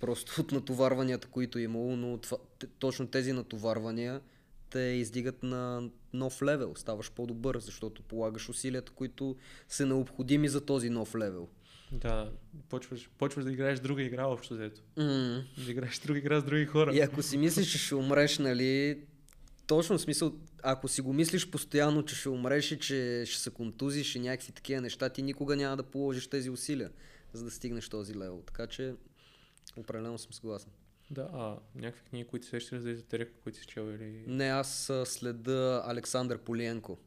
[0.00, 2.36] Просто от натоварванията, които е имало, но това,
[2.78, 4.20] точно тези натоварвания
[4.70, 6.74] те издигат на нов левел.
[6.76, 9.36] Ставаш по-добър, защото полагаш усилията, които
[9.68, 11.48] са необходими за този нов левел.
[11.94, 12.32] Да,
[12.68, 14.80] почваш, почваш да играеш друга игра общо взето.
[14.96, 15.44] М.
[15.64, 16.94] Да играеш друга игра с други хора.
[16.94, 19.02] И ако си мислиш, че ще умреш, нали,
[19.66, 20.32] точно в смисъл,
[20.62, 24.52] ако си го мислиш постоянно, че ще умреш и че ще се контузиш и някакви
[24.52, 26.90] такива неща, ти никога няма да положиш тези усилия,
[27.32, 28.42] за да стигнеш този левел.
[28.46, 28.94] Така че,
[29.76, 30.70] определено съм съгласен.
[31.10, 34.24] Да, а някакви книги, които сещаш за езотерика, които си чел или...
[34.26, 36.98] Не, аз следа Александър Полиенко.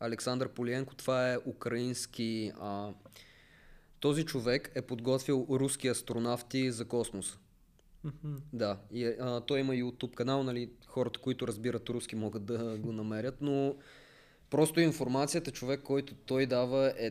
[0.00, 2.52] Александър Полиенко, това е украински...
[2.60, 2.92] А,
[4.02, 7.38] този човек е подготвил руски астронавти за космоса.
[8.04, 8.36] Мгм.
[8.52, 12.92] Да, и, а, той има YouTube канал, нали, хората, които разбират руски могат да го
[12.92, 13.76] намерят, но
[14.50, 17.10] просто информацията, човек, който той дава е...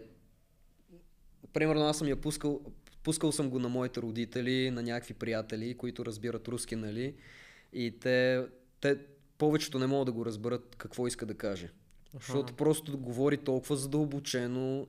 [1.54, 2.62] Примерно аз съм я пускал,
[3.04, 7.16] пускал съм го на моите родители, на някакви приятели, които разбират руски, нали,
[7.74, 8.46] и те,
[8.82, 8.98] те
[9.38, 11.72] повечето не могат да го разберат какво иска да каже.
[12.14, 14.88] Защото просто говори толкова задълбочено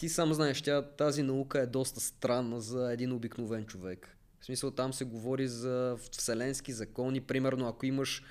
[0.00, 4.16] ти сам знаеш, тя, тази наука е доста странна за един обикновен човек.
[4.40, 7.20] В смисъл там се говори за вселенски закони.
[7.20, 8.22] Примерно ако имаш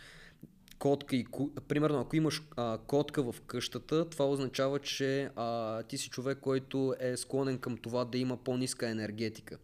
[0.80, 1.26] котка и.
[1.68, 6.96] Примерно ако имаш а, котка в къщата, това означава, че а, ти си човек, който
[7.00, 9.58] е склонен към това да има по-ниска енергетика.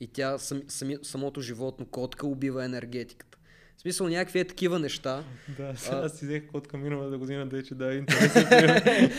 [0.00, 3.38] И тя, сам, сами, самото животно, котка, убива енергетиката.
[3.76, 5.24] В смисъл някакви е такива неща.
[5.58, 9.10] Да, сега А- си взех котка миналата година, да е, че да е интересен.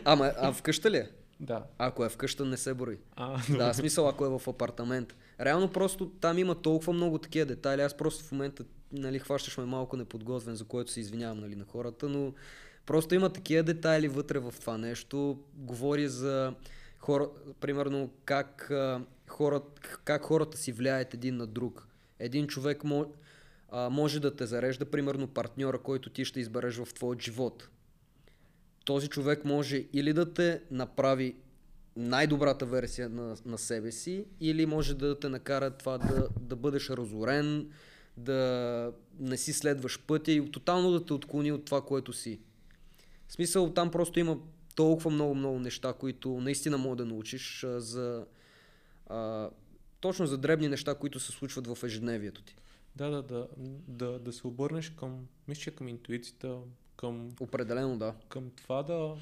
[0.04, 1.08] Ама а вкъща ли е?
[1.40, 1.64] Да.
[1.78, 2.98] Ако е вкъща, не се брои.
[3.16, 5.16] А, Да, в смисъл, ако е в апартамент.
[5.40, 7.82] Реално просто там има толкова много такива детайли.
[7.82, 11.64] Аз просто в момента, нали, хващаш ме малко неподготвен, за което се извинявам, нали, на
[11.64, 12.32] хората, но
[12.86, 15.38] просто има такива детайли вътре в това нещо.
[15.54, 16.54] Говори за
[16.98, 17.28] хора,
[17.60, 18.72] примерно как,
[19.28, 19.60] хора,
[20.04, 21.88] как хората си влияят един на друг.
[22.18, 23.06] Един човек мо,
[23.74, 27.68] а, може да те зарежда, примерно партньора, който ти ще избереш в твоят живот
[28.84, 31.36] този човек може или да те направи
[31.96, 36.90] най-добрата версия на, на себе си, или може да те накара това да, да бъдеш
[36.90, 37.70] разорен,
[38.16, 42.40] да не си следваш пътя и тотално да те отклони от това, което си.
[43.28, 44.38] В смисъл, там просто има
[44.74, 48.26] толкова много-много неща, които наистина мога да научиш за...
[49.06, 49.50] А,
[50.00, 52.56] точно за дребни неща, които се случват в ежедневието ти.
[52.96, 53.48] Да, да, да,
[53.88, 56.58] да, да се обърнеш към, мисля, към интуицията,
[56.96, 58.14] към Определено да.
[58.28, 59.16] към това да...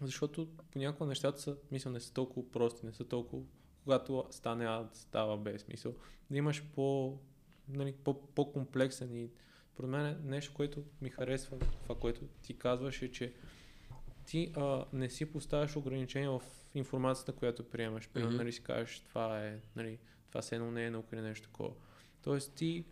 [0.00, 3.42] Защото понякога нещата са, мисля, не са толкова прости, не са толкова...
[3.84, 5.94] Когато стане А, става без смисъл.
[6.30, 7.18] Да имаш по,
[7.68, 9.30] нали, по, по-комплексен и
[9.72, 13.32] според мен нещо, което ми харесва, това, което ти казваш е, че
[14.26, 16.42] ти а, не си поставяш ограничения в
[16.74, 18.08] информацията, която приемаш.
[18.08, 18.42] Примерно, Мгм.
[18.42, 21.70] нали си кажеш, това е, нали, това се едно не е наука или нещо такова.
[22.22, 22.84] Тоест ти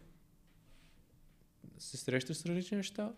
[1.79, 3.15] се срещаш с различни неща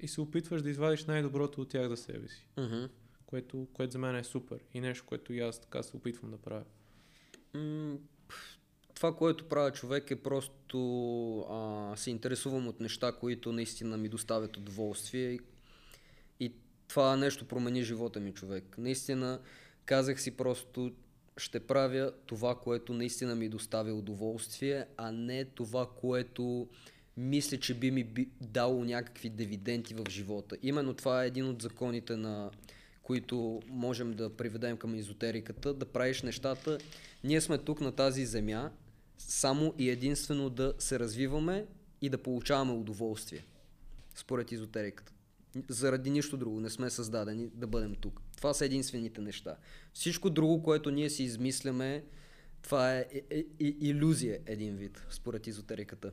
[0.00, 2.84] и се опитваш да извадиш най-доброто от тях за себе си, Мгм.
[3.26, 6.38] което, което за мен е супер и нещо, което и аз така се опитвам да
[6.38, 6.64] правя.
[7.54, 7.98] М,
[8.94, 10.78] това, което правя човек е просто
[11.40, 15.38] а, се интересувам от неща, които наистина ми доставят удоволствие
[16.40, 16.52] и
[16.88, 18.78] това нещо промени живота ми човек.
[18.78, 19.40] Наистина
[19.84, 20.94] казах си просто
[21.36, 26.68] ще правя това, което наистина ми доставя удоволствие, а не това, което
[27.16, 30.56] мисля, че би ми би дало някакви дивиденти в живота.
[30.62, 32.50] Именно това е един от законите на
[33.02, 36.78] които можем да приведем към езотериката, да правиш нещата.
[37.24, 38.70] Ние сме тук на тази земя
[39.18, 41.66] само и единствено да се развиваме
[42.02, 43.44] и да получаваме удоволствие,
[44.14, 45.12] според езотериката.
[45.68, 48.20] Заради нищо друго не сме създадени да бъдем тук.
[48.36, 49.56] Това са единствените неща.
[49.92, 52.04] Всичко друго, което ние си измисляме,
[52.62, 56.12] това е, е, е, е иллюзия един вид, според езотериката.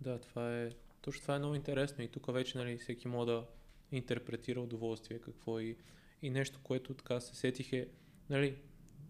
[0.00, 0.70] Да, това е,
[1.00, 3.44] точно това е много интересно и тук вече нали, всеки може да
[3.92, 5.76] интерпретира удоволствие, какво и,
[6.22, 7.88] и нещо, което така се сетих е,
[8.30, 8.56] нали,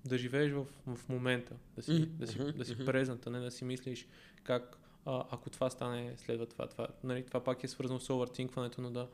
[0.05, 2.07] да живееш в, в момента, да си, mm-hmm.
[2.07, 4.07] да си, да си презент, а не да си мислиш
[4.43, 6.89] как а, ако това стане, следва това, това.
[7.05, 9.09] Нали, това пак е свързано с овъртинкването, но да,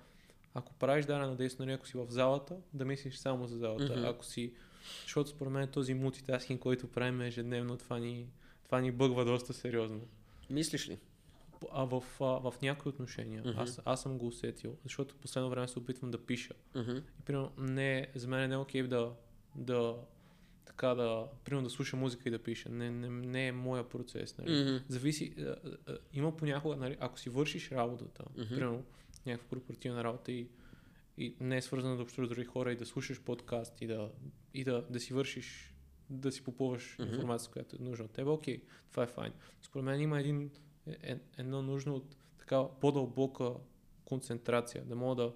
[0.54, 3.84] ако правиш дадено действие, нали, ако си в залата, да мислиш само за залата.
[3.84, 4.10] Mm-hmm.
[4.10, 4.52] Ако си,
[5.02, 8.26] защото според мен този мултитаскинг, който правим ежедневно, това ни,
[8.64, 10.00] това ни бъгва доста сериозно.
[10.50, 10.98] Мислиш ли?
[11.72, 13.42] а в, а, в някои отношения.
[13.42, 13.62] Uh-huh.
[13.62, 16.54] Аз, аз съм го усетил, защото последно време се опитвам да пиша.
[16.74, 17.02] Uh-huh.
[17.20, 19.12] И примерно, не, за мен не е окей да,
[19.54, 19.96] да
[20.66, 22.68] така да, примерно да слуша музика и да пиша.
[22.68, 24.38] Не, не, не е моя процес.
[24.38, 24.50] Нали.
[24.50, 24.82] Mm-hmm.
[24.88, 25.56] Зависи, а,
[25.86, 28.48] а, има понякога, нали, ако си вършиш работата, mm-hmm.
[28.48, 28.84] примерно
[29.26, 30.48] някаква корпоративна работа и,
[31.18, 34.10] и не е свързана да общуваш с други хора и да слушаш подкаст и да,
[34.54, 35.74] и да, да си вършиш,
[36.10, 37.12] да си попълваш mm-hmm.
[37.12, 39.32] информация, която е нужна от теб, окей, това е файн.
[39.62, 40.50] Според мен има един
[40.86, 43.54] е, е, едно нужно от така по-дълбока
[44.04, 45.32] концентрация, да мога да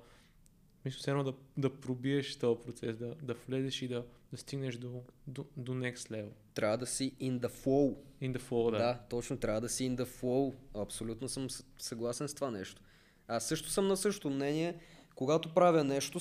[0.84, 4.76] мисля, все едно да, да пробиеш този процес, да, да влезеш и да, да стигнеш
[4.76, 6.30] до, до, до next level.
[6.54, 7.96] Трябва да си in the flow.
[8.22, 8.78] In the flow, да.
[8.78, 10.54] Да, точно, трябва да си in the flow.
[10.74, 11.46] Абсолютно съм
[11.78, 12.82] съгласен с това нещо.
[13.28, 14.80] Аз също съм на същото мнение.
[15.14, 16.20] Когато правя нещо,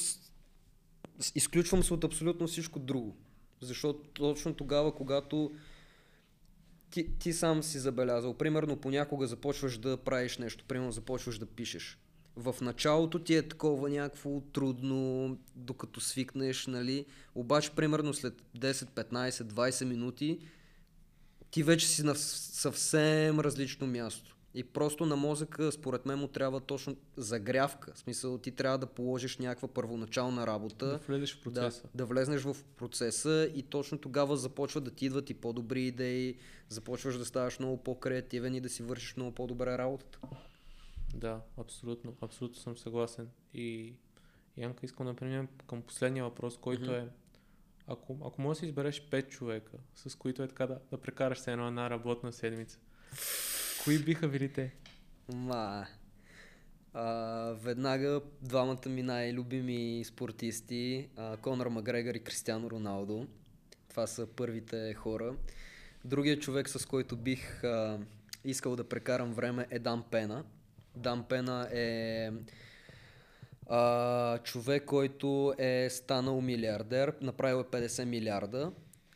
[1.36, 3.16] изключвам се от абсолютно всичко друго.
[3.62, 5.52] Защото точно тогава, когато
[6.90, 8.34] ти, ти сам си забелязал.
[8.34, 12.00] Примерно понякога започваш да правиш нещо, примерно започваш да пишеш.
[12.36, 17.06] В началото ти е такова някакво трудно, докато свикнеш, нали?
[17.36, 20.40] Обаче, примерно след 10, 15, 20 минути,
[21.52, 24.38] ти вече си на съвсем различно място.
[24.56, 27.94] И просто на мозъка, според мен, му трябва точно загрявка.
[27.94, 30.86] В смисъл, ти трябва да положиш някаква първоначална работа.
[30.86, 31.82] Да влезеш в процеса.
[31.82, 36.38] Да, да влезнеш в процеса и точно тогава започват да ти идват и по-добри идеи,
[36.70, 40.20] започваш да ставаш много по-креативен и да си вършиш много по-добре работата.
[41.16, 42.16] Да, абсолютно.
[42.22, 43.30] Абсолютно съм съгласен.
[43.54, 43.94] И
[44.58, 47.08] Янка, искам да преминем към последния въпрос, който mm-hmm.
[47.08, 47.10] е
[47.88, 51.52] ако, ако можеш да избереш 5 човека, с които е така да, да прекараш се
[51.52, 52.80] едно една работна седмица,
[53.84, 54.72] Кои биха били те?
[55.34, 55.86] Ма,
[56.94, 57.04] а,
[57.62, 63.28] веднага двамата ми най-любими спортисти, а, Конор Макгрегор и Кристиано Роналдо.
[63.90, 65.36] Това са първите хора.
[66.06, 68.00] Другият човек, с който бих а,
[68.44, 70.44] искал да прекарам време е Дан Пена.
[70.96, 72.32] Дан Пена е
[73.68, 78.72] а, човек, който е станал милиардер, направил е 50 милиарда.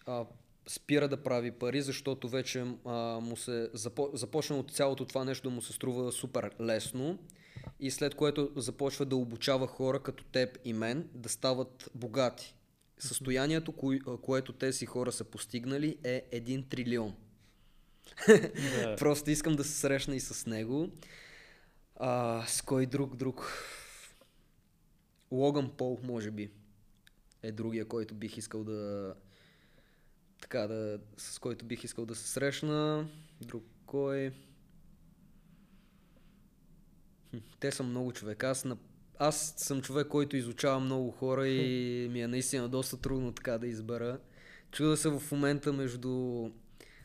[0.06, 0.26] А,
[0.68, 5.50] спира да прави пари, защото вече а, му се запо, започна от цялото това нещо
[5.50, 7.20] да му се струва супер лесно
[7.80, 12.56] и след което започва да обучава хора като теб и мен да стават богати.
[13.00, 17.16] Състоянието, кое, което тези хора са постигнали е 1 трилион.
[18.18, 18.98] Yeah.
[19.00, 20.90] Просто искам да се срещна и с него.
[21.96, 23.54] А, с кой друг, друг?
[25.32, 26.52] Логан Пол, може би,
[27.44, 29.14] е другия, който бих искал да,
[30.42, 33.08] така да, с който бих искал да се срещна.
[33.42, 34.32] Друг кой?
[37.60, 38.44] те са много човек.
[38.44, 38.78] Аз, на...
[39.20, 43.68] аз съм човек, който изучава много хора и ми е наистина доста трудно така да
[43.68, 44.20] избера.
[44.72, 46.46] Чуда се в момента между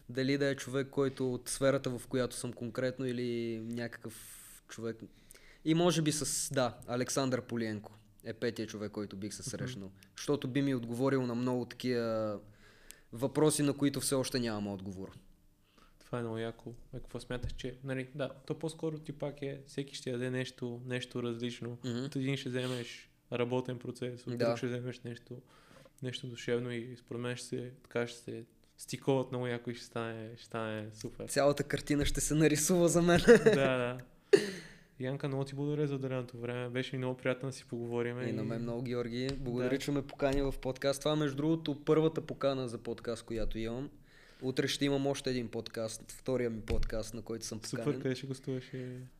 [0.09, 4.15] дали да е човек, който от сферата, в която съм конкретно или някакъв
[4.69, 4.97] човек.
[5.65, 7.93] И може би с, да, Александър Полиенко
[8.25, 9.89] е петия човек, който бих се срещнал.
[9.89, 10.17] Mm-hmm.
[10.17, 12.39] Защото би ми отговорил на много такива
[13.13, 15.11] въпроси, на които все още нямам отговор.
[15.99, 16.75] Това е много яко.
[16.95, 17.79] А какво смяташ, че...
[17.85, 21.77] Нали, да, то по-скоро ти пак е, всеки ще даде нещо, нещо различно.
[21.77, 22.07] Mm-hmm.
[22.07, 24.47] От един ще вземеш работен процес, от Да.
[24.47, 25.43] друг ще вземеш нещо,
[26.03, 28.45] нещо душевно и според мен ще се, така ще се
[28.79, 31.29] стиковат много яко и ще стане, ще стане супер.
[31.29, 33.21] Цялата картина ще се нарисува за мен.
[33.45, 33.99] да, да.
[35.03, 36.69] Янка, много ти благодаря за отделеното време.
[36.69, 38.23] Беше ми много приятно да си поговорим.
[38.29, 39.29] И на мен много, Георги.
[39.37, 39.79] Благодаря, Да.
[39.79, 41.01] че ме покани в подкаст.
[41.01, 43.91] Това, между другото, първата покана за подкаст, която имам.
[44.43, 47.85] Утре ще имам още един подкаст, втория ми подкаст, на който съм поканен.
[47.85, 48.73] Супер, къде ще гостуваш?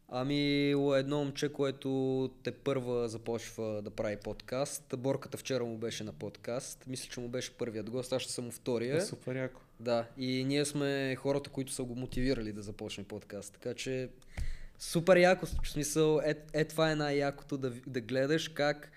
[0.09, 4.95] Ами, едно момче, което те първа започва да прави подкаст.
[4.99, 6.87] Борката вчера му беше на подкаст.
[6.87, 8.97] Мисля, че му беше първият гост, аз ще съм втория.
[8.97, 9.61] Е, супер яко.
[9.81, 13.53] Да, и ние сме хората, които са го мотивирали да започне подкаст.
[13.53, 14.09] Така че
[14.83, 18.91] супер яко, в смисъл, е, е това е най-якото да, да гледаш как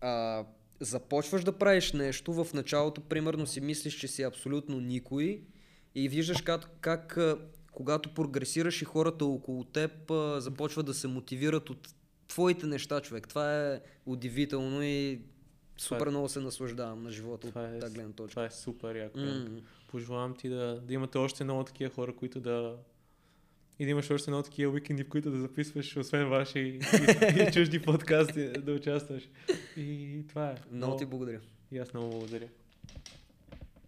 [0.00, 0.44] а,
[0.80, 5.42] започваш да правиш нещо, в началото примерно си мислиш, че си абсолютно никой
[5.94, 7.18] и виждаш как, как
[7.72, 11.88] когато прогресираш и хората около теб а, започват да се мотивират от
[12.28, 13.28] твоите неща, човек.
[13.28, 15.20] Това е удивително и
[15.78, 18.30] супер е- много се наслаждавам на живота Това от е, тази гледна точка.
[18.30, 19.18] това е супер яко.
[19.18, 19.60] М.
[19.88, 22.76] Пожелавам ти да, да имате още много такива хора, които да...
[23.82, 26.64] И да имаш още много такива уикенди, в които да записваш, освен ваши и,
[27.38, 29.28] и, и чужди подкасти, да участваш.
[29.76, 30.54] И това е.
[30.72, 31.40] Много ти благодаря.
[31.72, 32.48] И аз много благодаря.